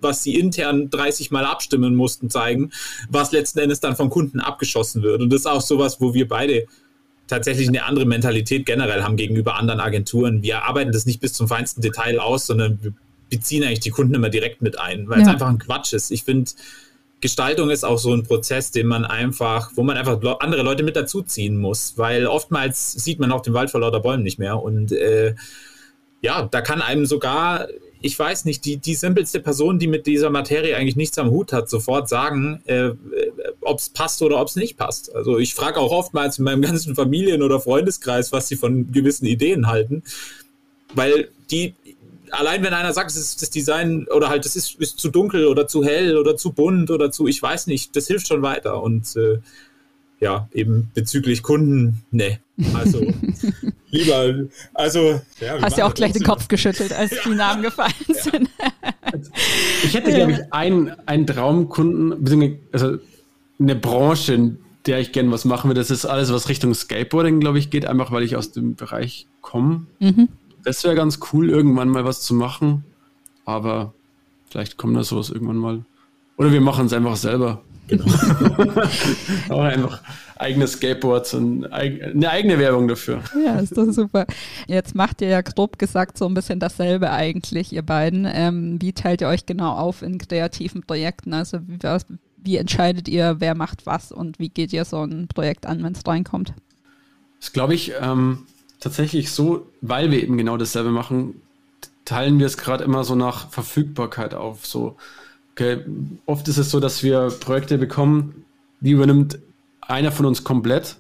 [0.00, 2.70] was sie intern 30 Mal abstimmen mussten, zeigen,
[3.08, 5.20] was letzten Endes dann vom Kunden abgeschossen wird.
[5.22, 6.66] Und das ist auch sowas, wo wir beide
[7.28, 10.42] tatsächlich eine andere Mentalität generell haben gegenüber anderen Agenturen.
[10.42, 12.92] Wir arbeiten das nicht bis zum feinsten Detail aus, sondern wir
[13.30, 15.24] beziehen eigentlich die Kunden immer direkt mit ein, weil ja.
[15.24, 16.10] es einfach ein Quatsch ist.
[16.10, 16.50] Ich finde,
[17.22, 20.96] Gestaltung ist auch so ein Prozess, den man einfach, wo man einfach andere Leute mit
[20.96, 24.92] dazuziehen muss, weil oftmals sieht man auch den Wald vor lauter Bäumen nicht mehr und
[24.92, 25.34] äh,
[26.20, 27.68] ja, da kann einem sogar,
[28.00, 31.52] ich weiß nicht, die, die simpelste Person, die mit dieser Materie eigentlich nichts am Hut
[31.52, 32.90] hat, sofort sagen, äh,
[33.60, 35.14] ob es passt oder ob es nicht passt.
[35.14, 39.26] Also ich frage auch oftmals in meinem ganzen Familien- oder Freundeskreis, was sie von gewissen
[39.26, 40.02] Ideen halten,
[40.94, 41.74] weil die
[42.32, 45.46] allein wenn einer sagt, es ist das Design oder halt, es ist, ist, zu dunkel
[45.46, 48.82] oder zu hell oder zu bunt oder zu, ich weiß nicht, das hilft schon weiter.
[48.82, 49.38] Und äh,
[50.20, 52.38] ja, eben bezüglich Kunden, ne.
[52.74, 53.04] Also
[53.90, 55.20] lieber, also.
[55.40, 57.18] Ja, Hast ja auch gleich den Kopf geschüttelt, als ja.
[57.26, 58.14] die Namen gefallen ja.
[58.14, 58.48] sind.
[59.84, 62.98] ich hätte, glaube ich, einen, einen Traumkunden, also
[63.58, 65.80] eine Branche, in der ich gerne was machen würde.
[65.80, 69.26] Das ist alles, was Richtung Skateboarding, glaube ich, geht, einfach weil ich aus dem Bereich
[69.40, 69.86] komme.
[69.98, 70.28] Mhm.
[70.64, 72.84] Das wäre ganz cool, irgendwann mal was zu machen.
[73.44, 73.92] Aber
[74.50, 75.84] vielleicht kommt da sowas irgendwann mal.
[76.36, 77.62] Oder wir machen es einfach selber.
[77.88, 78.04] Genau.
[79.48, 80.00] Auch einfach
[80.36, 83.22] eigene Skateboards und eine eigene Werbung dafür.
[83.44, 84.26] Ja, ist doch super.
[84.66, 88.26] Jetzt macht ihr ja grob gesagt so ein bisschen dasselbe eigentlich, ihr beiden.
[88.30, 91.34] Ähm, wie teilt ihr euch genau auf in kreativen Projekten?
[91.34, 91.78] Also wie,
[92.38, 95.92] wie entscheidet ihr, wer macht was und wie geht ihr so ein Projekt an, wenn
[95.92, 96.54] es reinkommt?
[97.40, 98.46] Das glaube ich, ähm,
[98.82, 101.40] tatsächlich so, weil wir eben genau dasselbe machen,
[102.04, 104.66] teilen wir es gerade immer so nach Verfügbarkeit auf.
[104.66, 104.96] So,
[105.52, 105.84] okay,
[106.26, 108.44] oft ist es so, dass wir Projekte bekommen,
[108.80, 109.38] die übernimmt
[109.80, 110.96] einer von uns komplett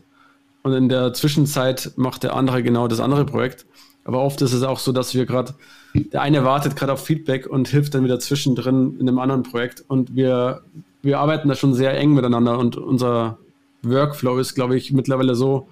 [0.62, 3.66] und in der Zwischenzeit macht der andere genau das andere Projekt.
[4.04, 5.54] Aber oft ist es auch so, dass wir gerade,
[5.94, 9.84] der eine wartet gerade auf Feedback und hilft dann wieder zwischendrin in einem anderen Projekt
[9.88, 10.62] und wir,
[11.02, 13.38] wir arbeiten da schon sehr eng miteinander und unser
[13.82, 15.68] Workflow ist, glaube ich, mittlerweile so,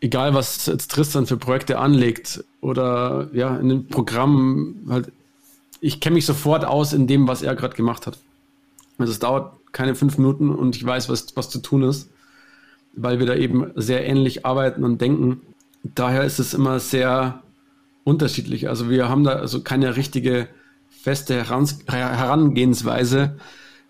[0.00, 5.10] egal was jetzt Tristan für Projekte anlegt oder ja, in dem Programm halt,
[5.80, 8.18] ich kenne mich sofort aus in dem, was er gerade gemacht hat.
[8.98, 12.10] Also es dauert keine fünf Minuten und ich weiß, was, was zu tun ist,
[12.94, 15.42] weil wir da eben sehr ähnlich arbeiten und denken.
[15.82, 17.42] Daher ist es immer sehr
[18.04, 18.68] unterschiedlich.
[18.68, 20.48] Also wir haben da also keine richtige
[20.88, 23.36] feste Herangehensweise,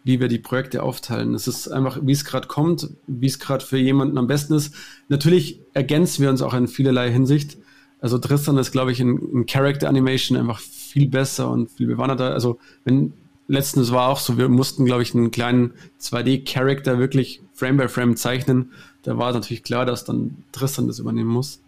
[0.07, 1.35] wie wir die Projekte aufteilen.
[1.35, 4.73] Es ist einfach, wie es gerade kommt, wie es gerade für jemanden am besten ist.
[5.09, 7.59] Natürlich ergänzen wir uns auch in vielerlei Hinsicht.
[8.01, 12.33] Also Tristan ist, glaube ich, in, in Character Animation einfach viel besser und viel bewanderter.
[12.33, 13.15] Also wenn
[13.49, 18.15] letztens war auch so, wir mussten, glaube ich, einen kleinen 2D-Character wirklich Frame by Frame
[18.15, 18.71] zeichnen.
[19.03, 21.63] Da war natürlich klar, dass dann Tristan das übernehmen muss.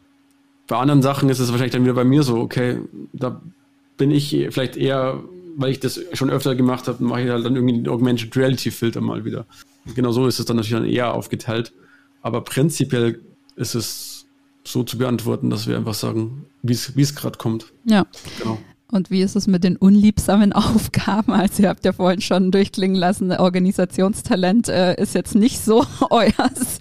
[0.68, 2.82] Bei anderen Sachen ist es wahrscheinlich dann wieder bei mir so, okay,
[3.12, 3.42] da
[3.96, 5.24] bin ich vielleicht eher
[5.58, 8.70] weil ich das schon öfter gemacht habe, mache ich halt dann irgendwie den Augmented Reality
[8.70, 9.44] Filter mal wieder.
[9.94, 11.72] genau so ist es dann natürlich dann eher aufgeteilt.
[12.22, 13.20] Aber prinzipiell
[13.56, 14.26] ist es
[14.62, 17.72] so zu beantworten, dass wir einfach sagen, wie es gerade kommt.
[17.84, 18.06] Ja.
[18.38, 18.58] Genau.
[18.90, 21.32] Und wie ist es mit den unliebsamen Aufgaben?
[21.32, 26.78] Also ihr habt ja vorhin schon durchklingen lassen, Organisationstalent äh, ist jetzt nicht so euers.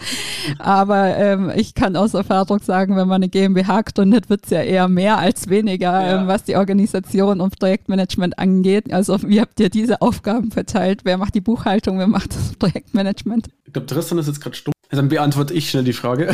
[0.60, 4.62] Aber ähm, ich kann aus Erfahrung sagen, wenn man eine GmbH gründet, wird es ja
[4.62, 6.22] eher mehr als weniger, ja.
[6.22, 8.94] ähm, was die Organisation und Projektmanagement angeht.
[8.94, 11.02] Also wie habt ihr diese Aufgaben verteilt?
[11.04, 12.00] Wer macht die Buchhaltung?
[12.00, 13.50] Wer macht das Projektmanagement?
[13.66, 14.74] Ich glaube, Tristan ist jetzt gerade stumm.
[14.90, 16.34] Dann beantworte ich schnell die Frage.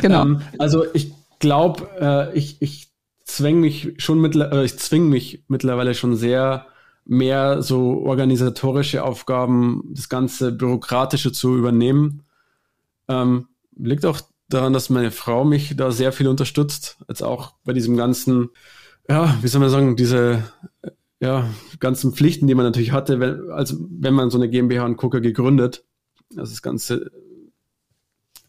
[0.00, 0.22] genau.
[0.22, 2.91] ähm, also ich glaube, äh, ich, ich
[3.34, 6.66] zwänge mich schon mittlerweile, ich zwinge mich mittlerweile schon sehr,
[7.04, 12.22] mehr so organisatorische Aufgaben, das ganze Bürokratische zu übernehmen.
[13.08, 16.98] Ähm, liegt auch daran, dass meine Frau mich da sehr viel unterstützt.
[17.08, 18.50] Jetzt auch bei diesem ganzen,
[19.08, 20.44] ja, wie soll man sagen, diese
[21.20, 24.96] ja, ganzen Pflichten, die man natürlich hatte, wenn, als wenn man so eine GmbH und
[24.96, 25.84] Coca gegründet.
[26.36, 27.10] Also das ganze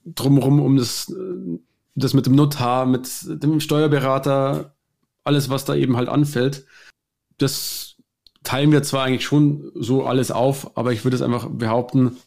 [0.05, 1.13] drumherum um das,
[1.95, 4.72] das mit dem Notar, mit dem Steuerberater,
[5.23, 6.65] alles, was da eben halt anfällt.
[7.37, 7.95] Das
[8.43, 12.17] teilen wir zwar eigentlich schon so alles auf, aber ich würde es einfach behaupten,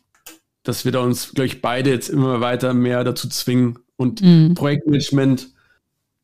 [0.62, 3.78] dass wir da uns, glaube ich, beide jetzt immer weiter mehr dazu zwingen.
[3.96, 4.54] Und mhm.
[4.54, 5.48] Projektmanagement,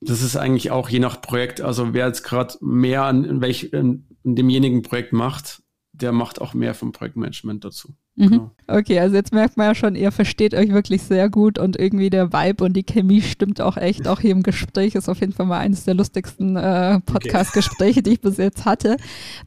[0.00, 4.06] das ist eigentlich auch je nach Projekt, also wer jetzt gerade mehr an welch, in
[4.24, 5.62] demjenigen Projekt macht,
[5.92, 7.94] der macht auch mehr vom Projektmanagement dazu.
[8.14, 8.28] Mhm.
[8.28, 8.50] Genau.
[8.68, 12.10] Okay, also jetzt merkt man ja schon, ihr versteht euch wirklich sehr gut und irgendwie
[12.10, 14.06] der Vibe und die Chemie stimmt auch echt.
[14.06, 18.02] Auch hier im Gespräch ist auf jeden Fall mal eines der lustigsten äh, Podcast-Gespräche, okay.
[18.02, 18.96] die ich bis jetzt hatte.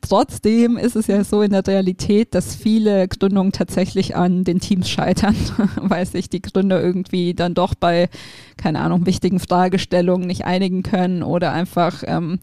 [0.01, 4.89] Trotzdem ist es ja so in der Realität, dass viele Gründungen tatsächlich an den Teams
[4.89, 5.35] scheitern,
[5.81, 8.09] weil sich die Gründer irgendwie dann doch bei,
[8.57, 12.39] keine Ahnung, wichtigen Fragestellungen nicht einigen können oder einfach ähm,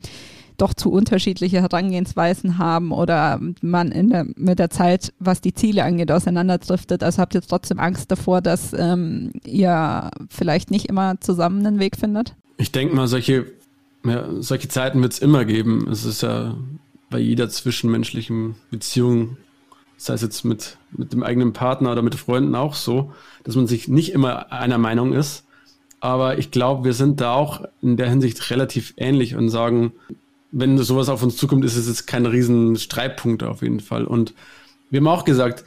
[0.62, 6.12] doch zu unterschiedliche Herangehensweisen haben oder man der, mit der Zeit, was die Ziele angeht,
[6.12, 7.02] auseinanderdriftet.
[7.02, 11.96] Also habt ihr trotzdem Angst davor, dass ähm, ihr vielleicht nicht immer zusammen einen Weg
[11.96, 12.36] findet?
[12.58, 13.46] Ich denke mal, solche,
[14.04, 15.88] ja, solche Zeiten wird es immer geben.
[15.90, 16.56] Es ist ja
[17.10, 19.38] bei jeder zwischenmenschlichen Beziehung,
[19.96, 23.66] sei es jetzt mit, mit dem eigenen Partner oder mit Freunden auch so, dass man
[23.66, 25.44] sich nicht immer einer Meinung ist.
[25.98, 29.92] Aber ich glaube, wir sind da auch in der Hinsicht relativ ähnlich und sagen,
[30.52, 34.04] wenn sowas auf uns zukommt, ist es jetzt kein riesen Streitpunkt auf jeden Fall.
[34.04, 34.34] Und
[34.90, 35.64] wir haben auch gesagt,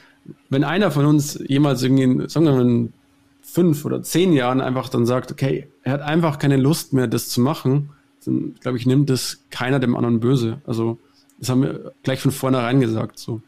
[0.50, 2.94] wenn einer von uns jemals irgendwie, sagen wir mal, in
[3.42, 7.30] fünf oder zehn Jahren einfach dann sagt, okay, er hat einfach keine Lust mehr, das
[7.30, 7.90] zu machen,
[8.26, 10.62] dann glaube ich, nimmt das keiner dem anderen böse.
[10.66, 11.00] Also
[11.40, 13.42] das haben wir gleich von vornherein gesagt so.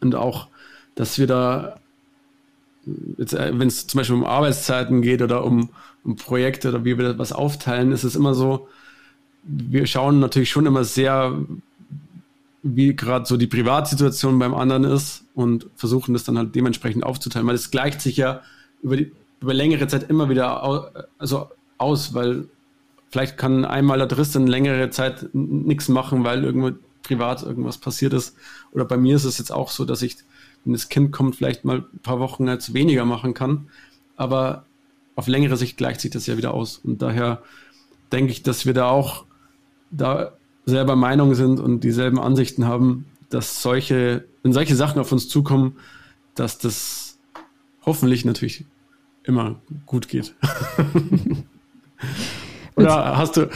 [0.00, 0.48] Und auch,
[0.94, 1.80] dass wir da,
[2.86, 5.70] äh, wenn es zum Beispiel um Arbeitszeiten geht oder um,
[6.04, 8.68] um Projekte oder wie wir das was aufteilen, ist es immer so,
[9.42, 11.38] wir schauen natürlich schon immer sehr,
[12.62, 17.46] wie gerade so die Privatsituation beim anderen ist und versuchen das dann halt dementsprechend aufzuteilen,
[17.46, 18.42] weil es gleicht sich ja
[18.82, 20.86] über, die, über längere Zeit immer wieder au,
[21.18, 22.48] also aus, weil
[23.10, 26.72] vielleicht kann einmal der Tristan längere Zeit nichts machen, weil irgendwo
[27.02, 28.36] privat irgendwas passiert ist.
[28.72, 30.16] Oder bei mir ist es jetzt auch so, dass ich,
[30.64, 33.68] wenn das Kind kommt, vielleicht mal ein paar Wochen jetzt weniger machen kann.
[34.16, 34.64] Aber
[35.16, 36.78] auf längere Sicht gleicht sich das ja wieder aus.
[36.84, 37.42] Und daher
[38.12, 39.24] denke ich, dass wir da auch
[39.90, 40.32] da
[40.66, 45.76] selber Meinung sind und dieselben Ansichten haben, dass solche, wenn solche Sachen auf uns zukommen,
[46.34, 47.18] dass das
[47.84, 48.64] hoffentlich natürlich
[49.24, 50.34] immer gut geht.
[52.76, 53.48] Oder hast du,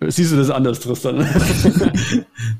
[0.00, 1.16] siehst du das anders, Tristan?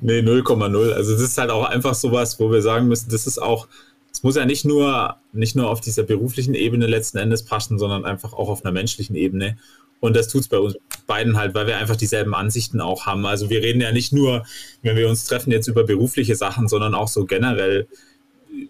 [0.01, 0.93] nee, 0,0.
[0.93, 3.69] Also das ist halt auch einfach sowas, wo wir sagen müssen, das ist auch,
[4.13, 8.05] es muss ja nicht nur, nicht nur auf dieser beruflichen Ebene letzten Endes passen, sondern
[8.05, 9.57] einfach auch auf einer menschlichen Ebene.
[10.01, 10.77] Und das tut es bei uns
[11.07, 13.27] beiden halt, weil wir einfach dieselben Ansichten auch haben.
[13.27, 14.45] Also wir reden ja nicht nur,
[14.83, 17.87] wenn wir uns treffen, jetzt über berufliche Sachen, sondern auch so generell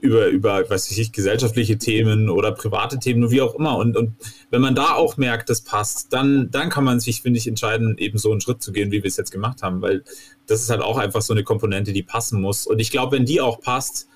[0.00, 3.76] über, über, weiß ich, gesellschaftliche Themen oder private Themen, wie auch immer.
[3.76, 4.14] Und, und
[4.50, 7.96] wenn man da auch merkt, das passt, dann, dann kann man sich, finde ich, entscheiden,
[7.98, 10.04] eben so einen Schritt zu gehen, wie wir es jetzt gemacht haben, weil
[10.46, 12.66] das ist halt auch einfach so eine Komponente, die passen muss.
[12.66, 14.08] Und ich glaube, wenn die auch passt,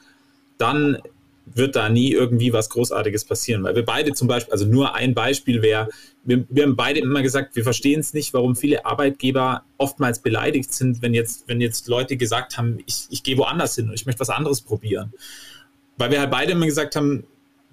[0.58, 0.98] dann
[1.46, 3.62] wird da nie irgendwie was Großartiges passieren.
[3.62, 5.88] Weil wir beide zum Beispiel, also nur ein Beispiel wäre,
[6.24, 10.72] wir, wir haben beide immer gesagt, wir verstehen es nicht, warum viele Arbeitgeber oftmals beleidigt
[10.72, 14.06] sind, wenn jetzt, wenn jetzt Leute gesagt haben, ich, ich gehe woanders hin und ich
[14.06, 15.12] möchte was anderes probieren.
[15.98, 17.24] Weil wir halt beide immer gesagt haben,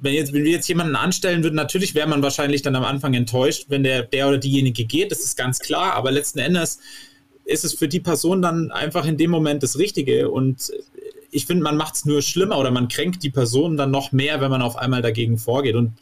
[0.02, 3.14] wenn, jetzt, wenn wir jetzt jemanden anstellen würden, natürlich wäre man wahrscheinlich dann am Anfang
[3.14, 6.80] enttäuscht, wenn der, der oder diejenige geht, das ist ganz klar, aber letzten Endes
[7.46, 10.72] ist es für die Person dann einfach in dem Moment das Richtige und
[11.32, 14.42] ich finde, man macht es nur schlimmer oder man kränkt die Person dann noch mehr,
[14.42, 15.76] wenn man auf einmal dagegen vorgeht.
[15.76, 15.94] Und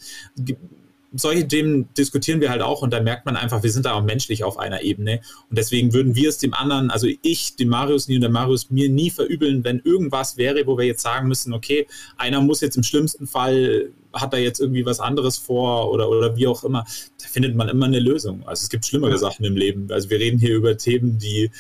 [1.14, 4.04] solche Themen diskutieren wir halt auch und da merkt man einfach, wir sind da auch
[4.04, 8.08] menschlich auf einer Ebene und deswegen würden wir es dem anderen, also ich, dem Marius
[8.08, 11.54] nie und der Marius mir nie verübeln, wenn irgendwas wäre, wo wir jetzt sagen müssen,
[11.54, 16.10] okay, einer muss jetzt im schlimmsten Fall, hat da jetzt irgendwie was anderes vor oder,
[16.10, 16.86] oder wie auch immer,
[17.22, 18.48] da findet man immer eine Lösung.
[18.48, 19.92] Also es gibt schlimmere Sachen im Leben.
[19.92, 21.52] Also wir reden hier über Themen, die,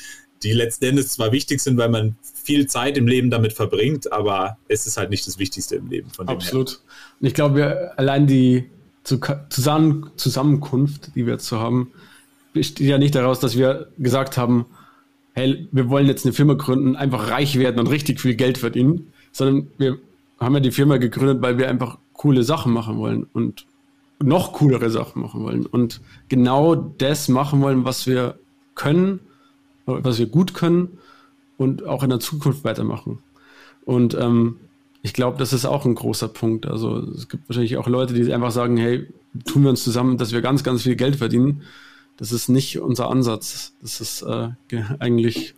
[0.43, 4.57] die letzten Endes zwar wichtig sind, weil man viel Zeit im Leben damit verbringt, aber
[4.67, 6.09] es ist halt nicht das Wichtigste im Leben.
[6.25, 6.79] Absolut.
[7.19, 8.69] Und ich glaube, allein die
[9.03, 11.91] Zusammen Zusammenkunft, die wir jetzt so haben,
[12.53, 14.65] besteht ja nicht daraus, dass wir gesagt haben,
[15.33, 19.13] hey, wir wollen jetzt eine Firma gründen, einfach reich werden und richtig viel Geld verdienen,
[19.31, 19.97] sondern wir
[20.39, 23.65] haben ja die Firma gegründet, weil wir einfach coole Sachen machen wollen und
[24.21, 28.37] noch coolere Sachen machen wollen und genau das machen wollen, was wir
[28.75, 29.21] können
[30.03, 30.97] was wir gut können
[31.57, 33.19] und auch in der Zukunft weitermachen.
[33.85, 34.57] Und ähm,
[35.01, 36.65] ich glaube, das ist auch ein großer Punkt.
[36.65, 39.07] Also es gibt wahrscheinlich auch Leute, die einfach sagen, hey,
[39.45, 41.63] tun wir uns zusammen, dass wir ganz, ganz viel Geld verdienen.
[42.17, 43.73] Das ist nicht unser Ansatz.
[43.81, 44.49] Das ist äh,
[44.99, 45.55] eigentlich,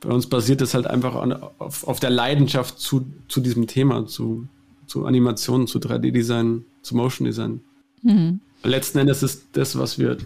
[0.00, 4.06] bei uns basiert es halt einfach an, auf, auf der Leidenschaft zu, zu diesem Thema,
[4.06, 4.46] zu,
[4.86, 7.60] zu Animationen, zu 3D-Design, zu Motion Design.
[8.02, 8.40] Mhm.
[8.62, 10.18] Letzten Endes ist das, was wir,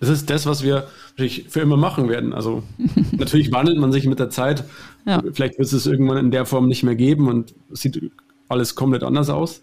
[0.00, 0.86] das ist das, was wir
[1.16, 2.32] für immer machen werden.
[2.32, 2.62] Also
[3.12, 4.64] natürlich wandelt man sich mit der Zeit.
[5.06, 5.22] Ja.
[5.32, 8.10] Vielleicht wird es irgendwann in der Form nicht mehr geben und sieht
[8.48, 9.62] alles komplett anders aus.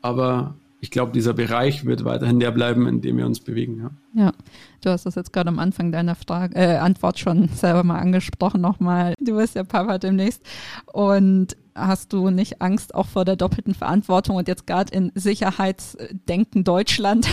[0.00, 3.90] Aber ich glaube, dieser Bereich wird weiterhin der bleiben, in dem wir uns bewegen.
[4.14, 4.32] Ja, ja.
[4.82, 8.60] Du hast das jetzt gerade am Anfang deiner Frage, äh, Antwort schon selber mal angesprochen
[8.60, 9.14] nochmal.
[9.20, 10.42] Du wirst ja Papa demnächst.
[10.92, 16.64] Und hast du nicht Angst auch vor der doppelten Verantwortung und jetzt gerade in Sicherheitsdenken
[16.64, 17.26] Deutschland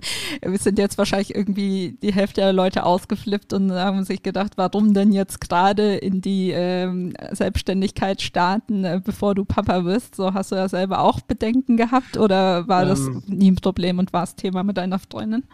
[0.54, 5.12] sind jetzt wahrscheinlich irgendwie die Hälfte der Leute ausgeflippt und haben sich gedacht, warum denn
[5.12, 10.16] jetzt gerade in die ähm, Selbstständigkeit starten, äh, bevor du Papa wirst?
[10.16, 13.98] So hast du ja selber auch Bedenken gehabt oder war ähm, das nie ein Problem
[13.98, 15.44] und war es Thema mit deiner Freundin?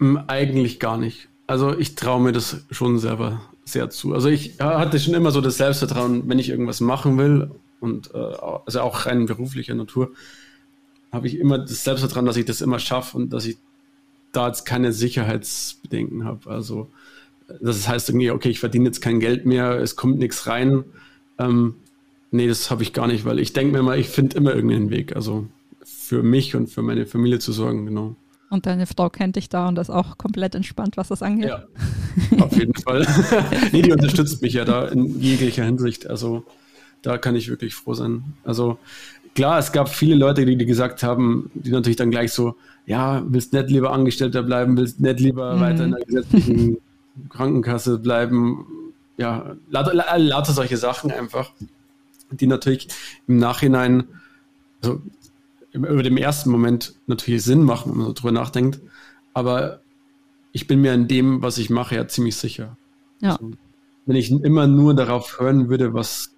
[0.00, 1.28] Eigentlich gar nicht.
[1.46, 4.14] Also ich traue mir das schon selber sehr zu.
[4.14, 8.18] Also ich hatte schon immer so das Selbstvertrauen, wenn ich irgendwas machen will und äh,
[8.66, 10.12] also auch rein beruflicher Natur,
[11.12, 13.58] habe ich immer das Selbstvertrauen, dass ich das immer schaffe und dass ich
[14.32, 16.48] da jetzt keine Sicherheitsbedenken habe.
[16.50, 16.88] Also
[17.60, 20.84] das heißt irgendwie, okay, ich verdiene jetzt kein Geld mehr, es kommt nichts rein.
[21.38, 21.74] Ähm,
[22.30, 24.90] nee, das habe ich gar nicht, weil ich denke mir mal, ich finde immer irgendeinen
[24.90, 25.16] Weg.
[25.16, 25.46] Also
[25.84, 28.16] für mich und für meine Familie zu sorgen, genau.
[28.50, 31.50] Und deine Frau kennt dich da und ist auch komplett entspannt, was das angeht.
[31.50, 31.64] Ja,
[32.40, 33.06] auf jeden Fall.
[33.72, 36.10] nee, die unterstützt mich ja da in jeglicher Hinsicht.
[36.10, 36.44] Also
[37.02, 38.24] da kann ich wirklich froh sein.
[38.42, 38.78] Also
[39.36, 43.22] klar, es gab viele Leute, die, die gesagt haben, die natürlich dann gleich so, ja,
[43.24, 45.60] willst nicht lieber Angestellter bleiben, willst nicht lieber mhm.
[45.60, 46.78] weiter in der gesetzlichen
[47.30, 48.66] Krankenkasse bleiben.
[49.16, 51.52] Ja, lauter, lauter solche Sachen einfach,
[52.32, 52.88] die natürlich
[53.28, 54.08] im Nachhinein,
[54.82, 55.02] also
[55.72, 58.80] über dem ersten Moment natürlich Sinn machen, wenn man so drüber nachdenkt.
[59.34, 59.80] Aber
[60.52, 62.76] ich bin mir in dem, was ich mache, ja ziemlich sicher.
[63.20, 63.32] Ja.
[63.32, 63.52] Also,
[64.06, 66.34] wenn ich immer nur darauf hören würde, was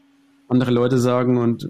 [0.48, 1.68] andere Leute sagen und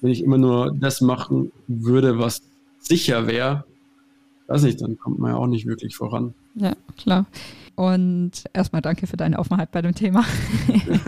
[0.00, 2.42] wenn ich immer nur das machen würde, was
[2.78, 3.64] sicher wäre,
[4.46, 6.34] weiß ich, dann kommt man ja auch nicht wirklich voran.
[6.54, 7.26] Ja, klar.
[7.74, 10.24] Und erstmal danke für deine Offenheit bei dem Thema.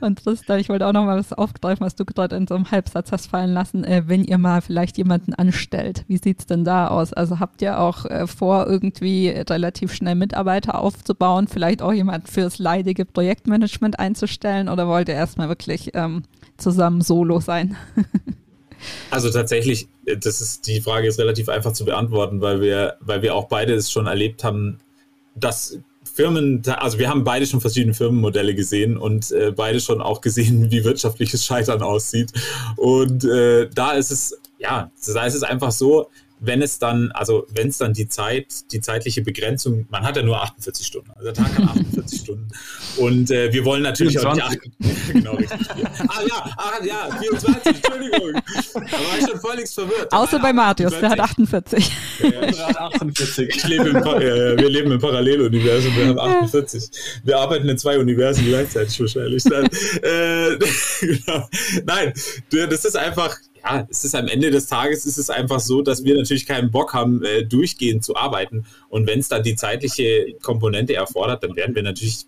[0.00, 2.70] und Tristan, ich wollte auch noch mal was aufgreifen, was du gerade in so einem
[2.70, 3.84] Halbsatz hast fallen lassen.
[3.84, 7.12] Äh, wenn ihr mal vielleicht jemanden anstellt, wie sieht es denn da aus?
[7.12, 12.58] Also habt ihr auch äh, vor, irgendwie relativ schnell Mitarbeiter aufzubauen, vielleicht auch jemand fürs
[12.58, 16.22] leidige Projektmanagement einzustellen oder wollt ihr erstmal wirklich ähm,
[16.56, 17.76] zusammen solo sein?
[19.10, 23.22] Also tatsächlich, äh, das ist die Frage ist relativ einfach zu beantworten, weil wir, weil
[23.22, 24.78] wir auch beide es schon erlebt haben,
[25.34, 25.78] dass
[26.20, 30.70] Firmen, also wir haben beide schon verschiedene Firmenmodelle gesehen und äh, beide schon auch gesehen,
[30.70, 32.30] wie wirtschaftliches Scheitern aussieht.
[32.76, 36.08] Und äh, da ist es, ja, da ist es einfach so,
[36.40, 40.22] wenn es dann, also wenn es dann die Zeit, die zeitliche Begrenzung, man hat ja
[40.22, 42.48] nur 48 Stunden, also der Tag hat 48 Stunden.
[42.98, 44.44] Und äh, wir wollen natürlich 24.
[44.44, 45.68] auch nicht genau richtig.
[45.68, 48.39] ah ja, ah, ja, 24, Entschuldigung.
[48.90, 50.12] Da war ich schon völlig verwirrt.
[50.12, 51.90] Außer bei Matthias, der hat 48.
[52.20, 53.48] Ja, ja, der hat 48.
[53.48, 56.90] Ich lebe im, äh, wir leben im Paralleluniversum, wir haben 48.
[57.24, 59.44] Wir arbeiten in zwei Universen gleichzeitig wahrscheinlich.
[60.02, 60.56] äh,
[61.00, 61.48] genau.
[61.84, 62.12] Nein,
[62.50, 66.04] das ist einfach, ja, es ist am Ende des Tages ist es einfach so, dass
[66.04, 68.64] wir natürlich keinen Bock haben, äh, durchgehend zu arbeiten.
[68.88, 72.26] Und wenn es dann die zeitliche Komponente erfordert, dann werden wir natürlich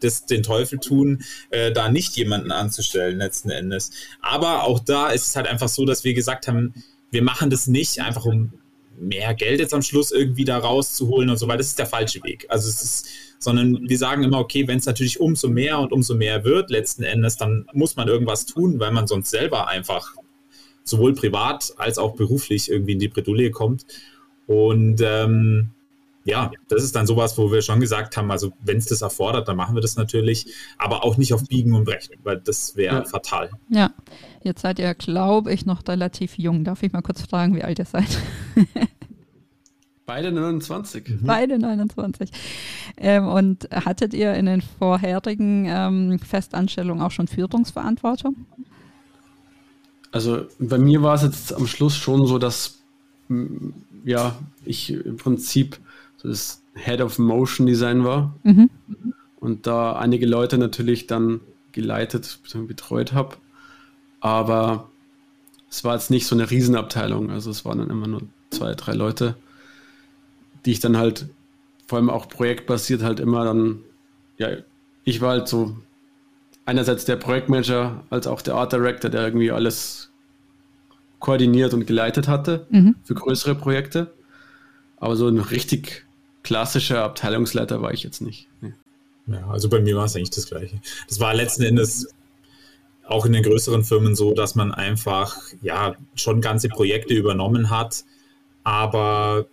[0.00, 3.90] das, den Teufel tun, äh, da nicht jemanden anzustellen letzten Endes.
[4.20, 6.74] Aber auch da ist es halt einfach so, dass wir gesagt haben,
[7.10, 8.52] wir machen das nicht einfach um
[8.98, 12.22] mehr Geld jetzt am Schluss irgendwie da rauszuholen und so, weil das ist der falsche
[12.24, 12.46] Weg.
[12.48, 16.14] Also es ist, sondern wir sagen immer, okay, wenn es natürlich umso mehr und umso
[16.14, 20.14] mehr wird letzten Endes, dann muss man irgendwas tun, weil man sonst selber einfach
[20.82, 23.86] sowohl privat als auch beruflich irgendwie in die Bredouille kommt.
[24.46, 25.70] Und ähm,
[26.26, 29.46] ja, das ist dann sowas, wo wir schon gesagt haben, also wenn es das erfordert,
[29.46, 32.96] dann machen wir das natürlich, aber auch nicht auf Biegen und Brechen, weil das wäre
[32.96, 33.04] ja.
[33.04, 33.50] fatal.
[33.68, 33.92] Ja,
[34.42, 36.64] jetzt seid ihr, glaube ich, noch relativ jung.
[36.64, 38.08] Darf ich mal kurz fragen, wie alt ihr seid?
[40.06, 41.08] Beide 29.
[41.08, 41.26] Mhm.
[41.26, 42.30] Beide 29.
[42.96, 48.34] Ähm, und hattet ihr in den vorherigen ähm, Festanstellungen auch schon Führungsverantwortung?
[50.10, 52.78] Also bei mir war es jetzt am Schluss schon so, dass
[54.04, 55.78] ja, ich im Prinzip
[56.22, 58.70] das Head of Motion Design war mhm.
[59.40, 61.40] und da einige Leute natürlich dann
[61.72, 63.36] geleitet, betreut habe.
[64.20, 64.88] Aber
[65.70, 68.92] es war jetzt nicht so eine Riesenabteilung, also es waren dann immer nur zwei, drei
[68.92, 69.36] Leute
[70.66, 71.26] die ich dann halt
[71.86, 73.78] vor allem auch projektbasiert halt immer dann,
[74.36, 74.48] ja,
[75.04, 75.76] ich war halt so
[76.64, 80.10] einerseits der Projektmanager als auch der Art Director, der irgendwie alles
[81.20, 82.96] koordiniert und geleitet hatte mhm.
[83.04, 84.12] für größere Projekte.
[84.96, 86.05] Aber so ein richtig
[86.46, 88.46] klassischer Abteilungsleiter war ich jetzt nicht.
[88.60, 88.72] Nee.
[89.26, 90.80] Ja, also bei mir war es eigentlich das Gleiche.
[91.08, 92.06] Das war letzten Endes
[93.04, 98.04] auch in den größeren Firmen so, dass man einfach ja schon ganze Projekte übernommen hat,
[98.62, 99.46] aber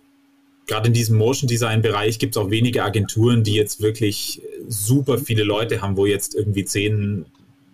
[0.66, 5.18] gerade in diesem Motion Design Bereich gibt es auch wenige Agenturen, die jetzt wirklich super
[5.18, 7.26] viele Leute haben, wo jetzt irgendwie zehn,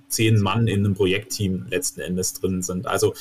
[0.09, 2.87] zehn Mann in einem Projektteam letzten Endes drin sind.
[2.87, 3.15] Also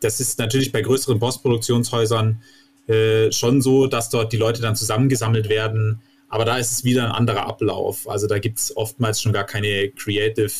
[0.00, 2.40] das ist natürlich bei größeren Postproduktionshäusern
[2.88, 6.00] äh, schon so, dass dort die Leute dann zusammengesammelt werden.
[6.28, 8.08] Aber da ist es wieder ein anderer Ablauf.
[8.08, 10.52] Also da gibt es oftmals schon gar keine Creative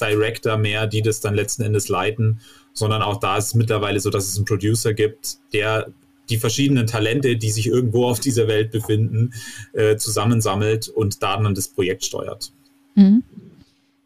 [0.00, 2.40] Director mehr, die das dann letzten Endes leiten,
[2.72, 5.88] sondern auch da ist es mittlerweile so, dass es einen Producer gibt, der
[6.28, 9.32] die verschiedenen Talente, die sich irgendwo auf dieser Welt befinden,
[9.72, 12.52] äh, zusammensammelt und da dann das Projekt steuert.
[12.94, 13.22] Mhm.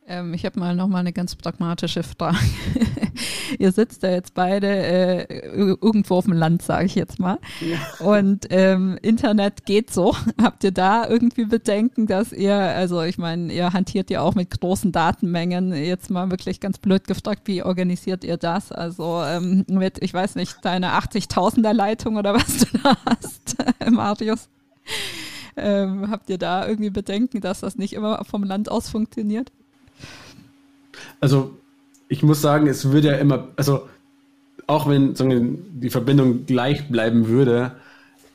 [0.07, 2.39] Ähm, ich habe mal noch mal eine ganz pragmatische Frage.
[3.59, 7.39] Ihr sitzt da jetzt beide äh, irgendwo auf dem Land, sage ich jetzt mal.
[7.61, 8.07] Ja.
[8.07, 10.15] Und ähm, Internet geht so.
[10.43, 14.61] Habt ihr da irgendwie Bedenken, dass ihr, also ich meine, ihr hantiert ja auch mit
[14.61, 15.73] großen Datenmengen.
[15.73, 18.73] Jetzt mal wirklich ganz blöd gefragt, wie organisiert ihr das?
[18.73, 23.57] Also ähm, mit, ich weiß nicht, deine 80.000er Leitung oder was du da hast,
[23.91, 24.49] Marius.
[25.57, 29.51] Ähm, habt ihr da irgendwie Bedenken, dass das nicht immer vom Land aus funktioniert?
[31.21, 31.57] Also
[32.09, 33.89] ich muss sagen, es würde ja immer, also
[34.67, 35.15] auch wenn
[35.81, 37.77] die Verbindung gleich bleiben würde,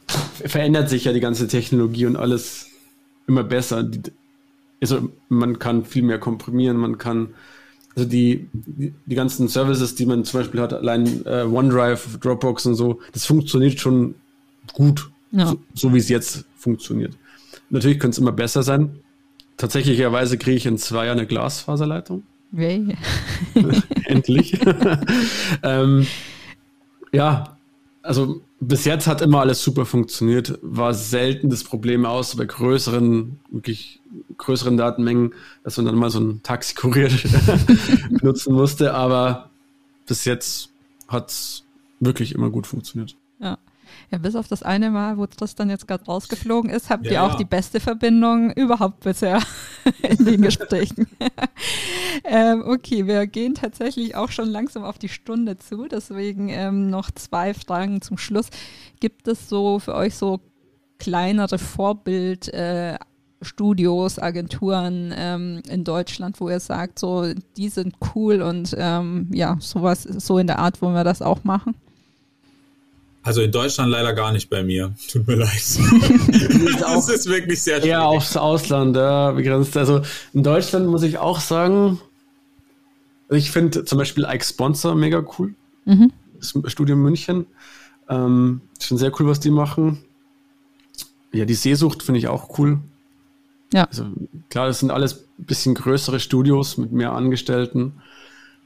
[0.08, 2.70] verändert sich ja die ganze Technologie und alles
[3.28, 3.90] immer besser.
[4.82, 7.30] Also man kann viel mehr komprimieren, man kann,
[7.96, 12.66] also die, die, die ganzen Services, die man zum Beispiel hat, allein äh, OneDrive, Dropbox
[12.66, 14.16] und so, das funktioniert schon
[14.74, 15.48] gut, ja.
[15.48, 17.14] so, so wie es jetzt funktioniert.
[17.70, 19.00] Natürlich könnte es immer besser sein.
[19.58, 22.24] Tatsächlicherweise kriege ich in zwei Jahren eine Glasfaserleitung.
[22.54, 22.98] Yay.
[24.06, 24.60] Endlich.
[25.64, 26.08] ähm,
[27.12, 27.58] ja,
[28.04, 30.60] also bis jetzt hat immer alles super funktioniert.
[30.62, 34.02] War selten das Problem aus bei größeren, wirklich
[34.38, 35.34] größeren Datenmengen,
[35.64, 37.10] dass man dann mal so ein Taxikurier
[38.22, 38.94] nutzen musste.
[38.94, 39.50] Aber
[40.06, 40.70] bis jetzt
[41.08, 41.64] hat es
[42.00, 43.16] wirklich immer gut funktioniert.
[43.40, 43.58] Ja.
[44.10, 47.24] Ja, bis auf das eine Mal, wo Tristan jetzt gerade rausgeflogen ist, habt ja, ihr
[47.24, 47.38] auch ja.
[47.38, 49.42] die beste Verbindung überhaupt bisher
[50.02, 51.08] in den Gesprächen.
[52.24, 57.12] ähm, okay, wir gehen tatsächlich auch schon langsam auf die Stunde zu, deswegen ähm, noch
[57.12, 58.48] zwei Fragen zum Schluss.
[59.00, 60.40] Gibt es so für euch so
[61.00, 62.98] kleinere Vorbild äh,
[63.42, 69.58] Studios, Agenturen ähm, in Deutschland, wo ihr sagt, so die sind cool und ähm, ja,
[69.60, 71.76] sowas, so in der Art, wo wir das auch machen?
[73.24, 74.94] Also in Deutschland leider gar nicht bei mir.
[75.12, 75.52] Tut mir leid.
[76.80, 77.92] das ist wirklich sehr schwierig.
[77.92, 79.78] Eher aufs Ausland ja, begrenzt.
[79.78, 80.02] Also
[80.34, 82.00] in Deutschland muss ich auch sagen,
[83.30, 85.54] ich finde zum Beispiel Ike Sponsor mega cool.
[85.86, 86.12] Mhm.
[86.40, 87.46] Das Studium München.
[88.10, 90.04] Ähm, schon sehr cool, was die machen.
[91.32, 92.80] Ja, die Seesucht finde ich auch cool.
[93.74, 93.86] Ja.
[93.86, 94.06] Also
[94.50, 98.02] klar, das sind alles ein bisschen größere Studios mit mehr Angestellten.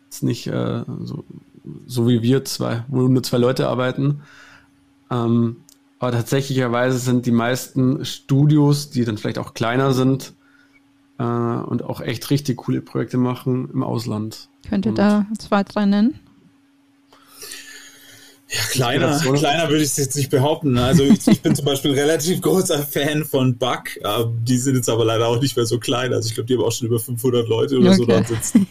[0.10, 1.26] Ist nicht äh, so,
[1.86, 4.22] so wie wir zwei, wo nur zwei Leute arbeiten.
[5.12, 5.58] Ähm,
[6.00, 10.34] aber tatsächlicherweise sind die meisten Studios, die dann vielleicht auch kleiner sind
[11.18, 14.50] äh, und auch echt richtig coole Projekte machen, im Ausland.
[14.70, 16.20] Könnt ihr und da zwei, drei nennen?
[18.48, 20.78] Ja, kleiner, kleiner würde ich es jetzt nicht behaupten.
[20.78, 23.84] Also ich, ich bin zum Beispiel ein relativ großer Fan von Bug.
[24.44, 26.14] die sind jetzt aber leider auch nicht mehr so klein.
[26.14, 27.98] Also ich glaube, die haben auch schon über 500 Leute oder okay.
[27.98, 28.68] so dort sitzen.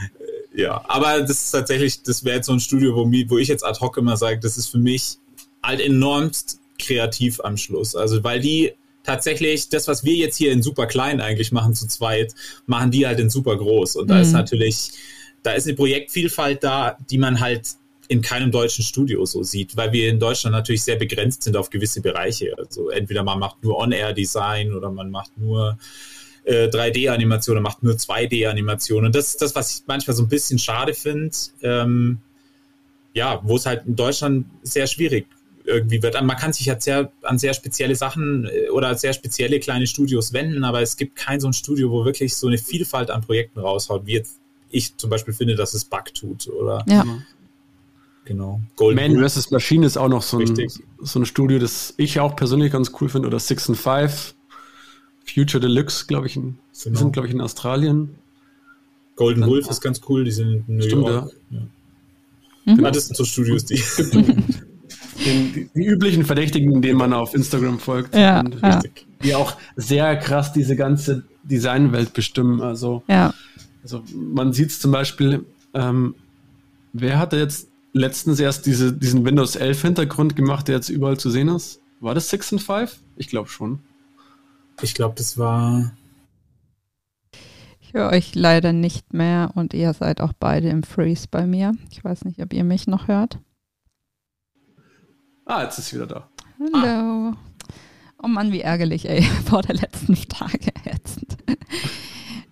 [0.54, 3.64] ja, aber das ist tatsächlich, das wäre jetzt so ein Studio, wo, wo ich jetzt
[3.64, 5.18] ad hoc immer sage, das ist für mich
[5.66, 7.94] halt enormst kreativ am Schluss.
[7.94, 8.72] Also weil die
[9.06, 12.34] tatsächlich das, was wir jetzt hier in super klein eigentlich machen zu zweit,
[12.66, 13.96] machen die halt in super groß.
[13.96, 14.22] Und da mhm.
[14.22, 14.90] ist natürlich,
[15.42, 17.68] da ist eine Projektvielfalt da, die man halt
[18.08, 21.70] in keinem deutschen Studio so sieht, weil wir in Deutschland natürlich sehr begrenzt sind auf
[21.70, 22.54] gewisse Bereiche.
[22.56, 25.78] Also entweder man macht nur On-Air-Design oder man macht nur
[26.44, 29.06] äh, 3D-Animationen, macht nur 2D-Animationen.
[29.06, 31.36] Und das ist das, was ich manchmal so ein bisschen schade finde.
[31.62, 32.18] Ähm,
[33.12, 35.26] ja, wo es halt in Deutschland sehr schwierig
[35.66, 36.20] irgendwie wird.
[36.22, 40.32] Man kann sich ja sehr an sehr spezielle Sachen äh, oder sehr spezielle kleine Studios
[40.32, 43.60] wenden, aber es gibt kein so ein Studio, wo wirklich so eine Vielfalt an Projekten
[43.60, 44.38] raushaut, wie jetzt
[44.70, 47.04] ich zum Beispiel finde, dass es Bug tut oder ja.
[48.24, 48.60] Genau.
[48.74, 49.52] Golden Man vs.
[49.52, 50.68] Machine ist auch noch so ein,
[51.00, 53.28] so ein Studio, das ich auch persönlich ganz cool finde.
[53.28, 54.34] Oder Six and Five.
[55.32, 56.98] Future Deluxe, glaube ich, in, genau.
[56.98, 58.16] sind, glaube ich, in Australien.
[59.14, 61.32] Golden Dann, Wolf ist ganz cool, die sind in New stimmt, York.
[61.50, 61.58] Ja.
[62.64, 62.74] Ja.
[62.74, 62.82] Mhm.
[62.82, 63.80] Das sind so Studios, die.
[65.24, 68.14] Den, die, üblichen Verdächtigen, denen man auf Instagram folgt.
[68.14, 68.80] Ja, ja.
[69.22, 72.60] Die auch sehr krass diese ganze Designwelt bestimmen.
[72.60, 73.32] Also, ja.
[73.82, 75.44] also man sieht es zum Beispiel,
[75.74, 76.14] ähm,
[76.92, 81.30] wer hatte jetzt letztens erst diese, diesen Windows 11 Hintergrund gemacht, der jetzt überall zu
[81.30, 81.80] sehen ist?
[82.00, 83.00] War das 6 and 5?
[83.16, 83.80] Ich glaube schon.
[84.82, 85.92] Ich glaube, das war.
[87.80, 91.72] Ich höre euch leider nicht mehr und ihr seid auch beide im Freeze bei mir.
[91.90, 93.38] Ich weiß nicht, ob ihr mich noch hört.
[95.48, 96.28] Ah, jetzt ist sie wieder da.
[96.74, 97.30] Hallo.
[97.30, 97.36] Ah.
[98.20, 101.20] Oh Mann, wie ärgerlich, ey, vor der letzten Frage jetzt.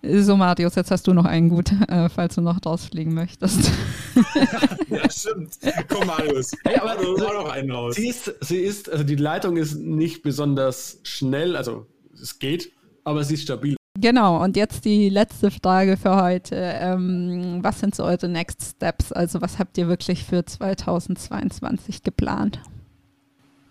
[0.01, 3.69] So, Marius, jetzt hast du noch einen gut, äh, falls du noch rausfliegen möchtest.
[4.89, 5.57] ja, stimmt.
[5.89, 6.51] Komm, Marius.
[6.63, 7.95] Hey, aber du so, noch einen raus.
[7.95, 12.71] Sie ist, sie ist, also die Leitung ist nicht besonders schnell, also es geht,
[13.03, 13.75] aber sie ist stabil.
[13.99, 16.55] Genau, und jetzt die letzte Frage für heute.
[16.55, 19.11] Ähm, was sind so eure Next Steps?
[19.11, 22.59] Also, was habt ihr wirklich für 2022 geplant?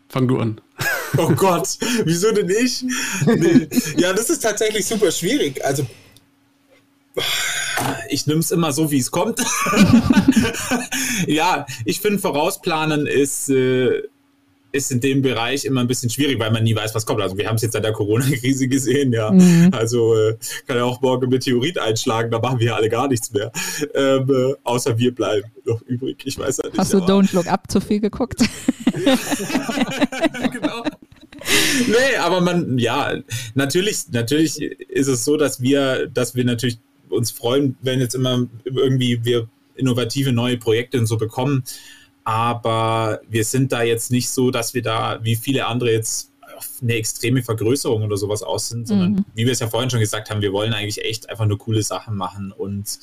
[0.08, 0.60] Fang du an.
[1.16, 2.84] Oh Gott, wieso denn ich?
[3.26, 3.68] Nee.
[3.96, 5.64] Ja, das ist tatsächlich super schwierig.
[5.64, 5.86] Also
[8.08, 9.40] ich nehme es immer so, wie es kommt.
[11.26, 14.02] ja, ich finde, vorausplanen ist, äh,
[14.74, 17.20] ist in dem Bereich immer ein bisschen schwierig, weil man nie weiß, was kommt.
[17.22, 19.30] Also wir haben es jetzt an der Corona-Krise gesehen, ja.
[19.30, 19.70] Mhm.
[19.72, 23.52] Also äh, kann ja auch morgen Meteorit einschlagen, da machen wir alle gar nichts mehr.
[23.94, 26.22] Ähm, äh, außer wir bleiben noch übrig.
[26.24, 26.78] Ich weiß ja nicht.
[26.78, 28.40] Hast du Don't Look Up zu viel geguckt?
[30.52, 30.82] genau.
[31.86, 33.14] Nee, aber man, ja,
[33.54, 36.78] natürlich, natürlich ist es so, dass wir, dass wir natürlich
[37.10, 41.62] uns freuen, wenn jetzt immer irgendwie wir innovative neue Projekte und so bekommen.
[42.24, 46.68] Aber wir sind da jetzt nicht so, dass wir da wie viele andere jetzt auf
[46.82, 49.24] eine extreme Vergrößerung oder sowas aus sind, sondern mhm.
[49.34, 51.82] wie wir es ja vorhin schon gesagt haben, wir wollen eigentlich echt einfach nur coole
[51.82, 52.98] Sachen machen und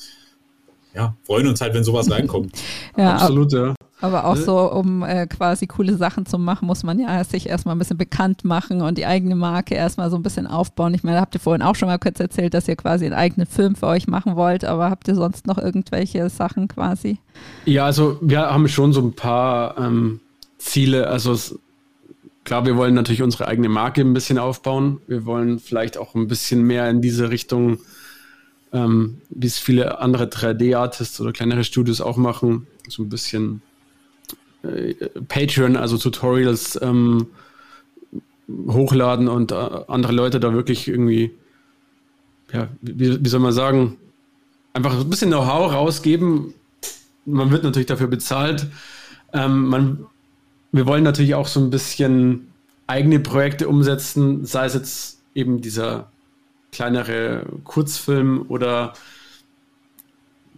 [0.94, 2.52] ja, freuen uns halt, wenn sowas reinkommt.
[2.96, 3.74] ja, Absolut, ja.
[4.02, 7.76] Aber auch so, um äh, quasi coole Sachen zu machen, muss man ja sich erstmal
[7.76, 10.92] ein bisschen bekannt machen und die eigene Marke erstmal so ein bisschen aufbauen.
[10.92, 13.46] Ich meine, habt ihr vorhin auch schon mal kurz erzählt, dass ihr quasi einen eigenen
[13.46, 17.18] Film für euch machen wollt, aber habt ihr sonst noch irgendwelche Sachen quasi?
[17.64, 20.18] Ja, also wir haben schon so ein paar ähm,
[20.58, 21.06] Ziele.
[21.06, 21.56] Also es,
[22.42, 25.00] klar, wir wollen natürlich unsere eigene Marke ein bisschen aufbauen.
[25.06, 27.78] Wir wollen vielleicht auch ein bisschen mehr in diese Richtung,
[28.72, 33.62] ähm, wie es viele andere 3D-Artists oder kleinere Studios auch machen, so ein bisschen
[35.28, 37.26] Patreon, also Tutorials ähm,
[38.68, 39.54] hochladen und äh,
[39.88, 41.32] andere Leute da wirklich irgendwie,
[42.52, 43.96] ja, wie, wie soll man sagen,
[44.72, 46.54] einfach ein bisschen Know-how rausgeben.
[47.24, 48.66] Man wird natürlich dafür bezahlt.
[49.32, 50.06] Ähm, man,
[50.72, 52.48] wir wollen natürlich auch so ein bisschen
[52.86, 56.10] eigene Projekte umsetzen, sei es jetzt eben dieser
[56.72, 58.94] kleinere Kurzfilm oder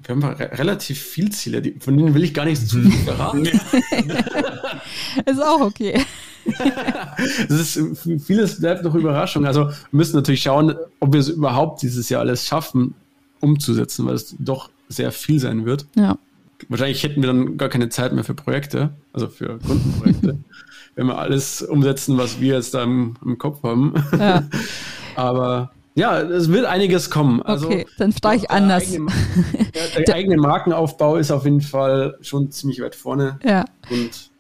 [0.07, 2.91] wir haben re relativ viel Ziele, die, von denen will ich gar nicht zu viel
[3.05, 3.45] verraten.
[5.27, 6.05] ist auch okay.
[7.49, 9.47] das ist, vieles bleibt noch Überraschung.
[9.47, 12.95] Also wir müssen natürlich schauen, ob wir es überhaupt dieses Jahr alles schaffen,
[13.41, 15.87] umzusetzen, weil es doch sehr viel sein wird.
[15.95, 16.19] Ja.
[16.69, 20.39] Wahrscheinlich hätten wir dann gar keine Zeit mehr für Projekte, also für Kundenprojekte,
[20.95, 23.95] wenn wir alles umsetzen, was wir jetzt da im, im Kopf haben.
[24.19, 24.45] Ja.
[25.17, 27.41] Aber ja, es wird einiges kommen.
[27.43, 28.93] Also, okay, dann frage ich anders.
[28.93, 29.13] Eigene,
[29.95, 33.39] der, der eigene Markenaufbau ist auf jeden Fall schon ziemlich weit vorne.
[33.45, 33.65] Ja.
[33.91, 34.31] Und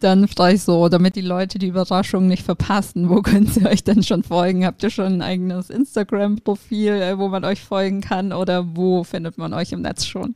[0.00, 4.02] dann ich so, damit die Leute die Überraschung nicht verpassen, wo können sie euch denn
[4.02, 4.64] schon folgen?
[4.64, 9.36] Habt ihr schon ein eigenes Instagram-Profil, äh, wo man euch folgen kann oder wo findet
[9.36, 10.34] man euch im Netz schon?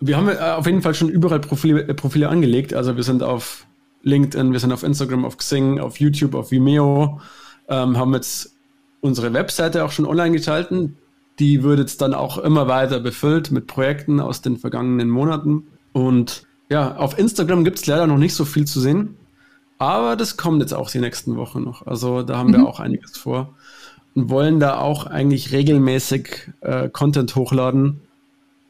[0.00, 2.72] Wir haben äh, auf jeden Fall schon überall Profile, äh, Profile angelegt.
[2.72, 3.66] Also wir sind auf
[4.02, 7.20] LinkedIn, wir sind auf Instagram, auf Xing, auf YouTube, auf Vimeo,
[7.68, 8.53] ähm, haben jetzt
[9.04, 10.96] unsere Webseite auch schon online geschalten.
[11.38, 15.66] Die wird jetzt dann auch immer weiter befüllt mit Projekten aus den vergangenen Monaten.
[15.92, 19.16] Und ja, auf Instagram gibt es leider noch nicht so viel zu sehen.
[19.76, 21.86] Aber das kommt jetzt auch die nächsten Wochen noch.
[21.86, 22.54] Also da haben mhm.
[22.54, 23.54] wir auch einiges vor.
[24.14, 28.00] Und wollen da auch eigentlich regelmäßig äh, Content hochladen.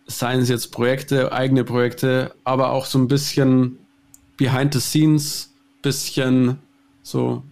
[0.06, 3.78] Seien es jetzt Projekte, eigene Projekte, aber auch so ein bisschen
[4.36, 6.58] behind the scenes, bisschen
[7.04, 7.44] so,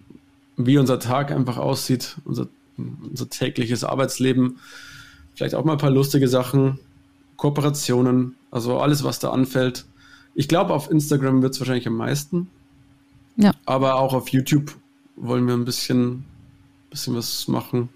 [0.56, 4.58] wie unser Tag einfach aussieht, unser unser tägliches Arbeitsleben.
[5.34, 6.78] Vielleicht auch mal ein paar lustige Sachen,
[7.36, 9.86] Kooperationen, also alles, was da anfällt.
[10.34, 12.48] Ich glaube, auf Instagram wird es wahrscheinlich am meisten.
[13.36, 13.52] Ja.
[13.64, 14.76] Aber auch auf YouTube
[15.16, 16.24] wollen wir ein bisschen,
[16.90, 17.88] bisschen was machen.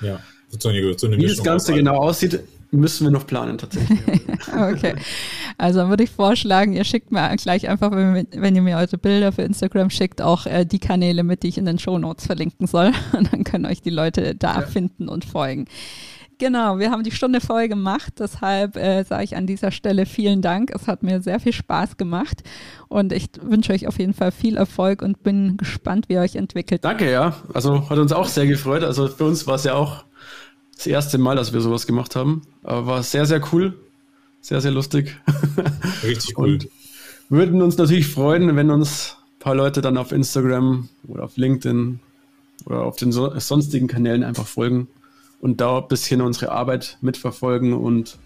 [0.00, 0.20] Ja,
[0.58, 2.40] so eine, so eine Wie das Ganze genau aussieht,
[2.70, 4.00] müssen wir noch planen tatsächlich.
[4.56, 4.94] okay.
[5.58, 9.32] Also würde ich vorschlagen, ihr schickt mir gleich einfach, wenn, wenn ihr mir eure Bilder
[9.32, 12.66] für Instagram schickt, auch äh, die Kanäle mit, die ich in den Show Notes verlinken
[12.66, 12.92] soll.
[13.16, 14.66] Und dann können euch die Leute da ja.
[14.66, 15.66] finden und folgen.
[16.38, 20.40] Genau, wir haben die Stunde voll gemacht, deshalb äh, sage ich an dieser Stelle vielen
[20.40, 20.70] Dank.
[20.74, 22.42] Es hat mir sehr viel Spaß gemacht
[22.88, 26.36] und ich wünsche euch auf jeden Fall viel Erfolg und bin gespannt, wie ihr euch
[26.36, 26.82] entwickelt.
[26.82, 27.34] Danke, ja.
[27.52, 28.84] Also hat uns auch sehr gefreut.
[28.84, 30.04] Also für uns war es ja auch
[30.80, 32.40] das erste Mal, dass wir sowas gemacht haben.
[32.62, 33.78] Aber war sehr, sehr cool.
[34.40, 35.20] Sehr, sehr lustig.
[36.02, 36.52] Richtig cool.
[36.54, 36.68] Und
[37.28, 42.00] würden uns natürlich freuen, wenn uns ein paar Leute dann auf Instagram oder auf LinkedIn
[42.64, 44.88] oder auf den so sonstigen Kanälen einfach folgen
[45.42, 48.16] und da ein bisschen unsere Arbeit mitverfolgen und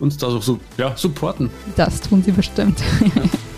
[0.00, 1.50] uns da so, so ja, supporten.
[1.76, 2.82] Das tun sie bestimmt.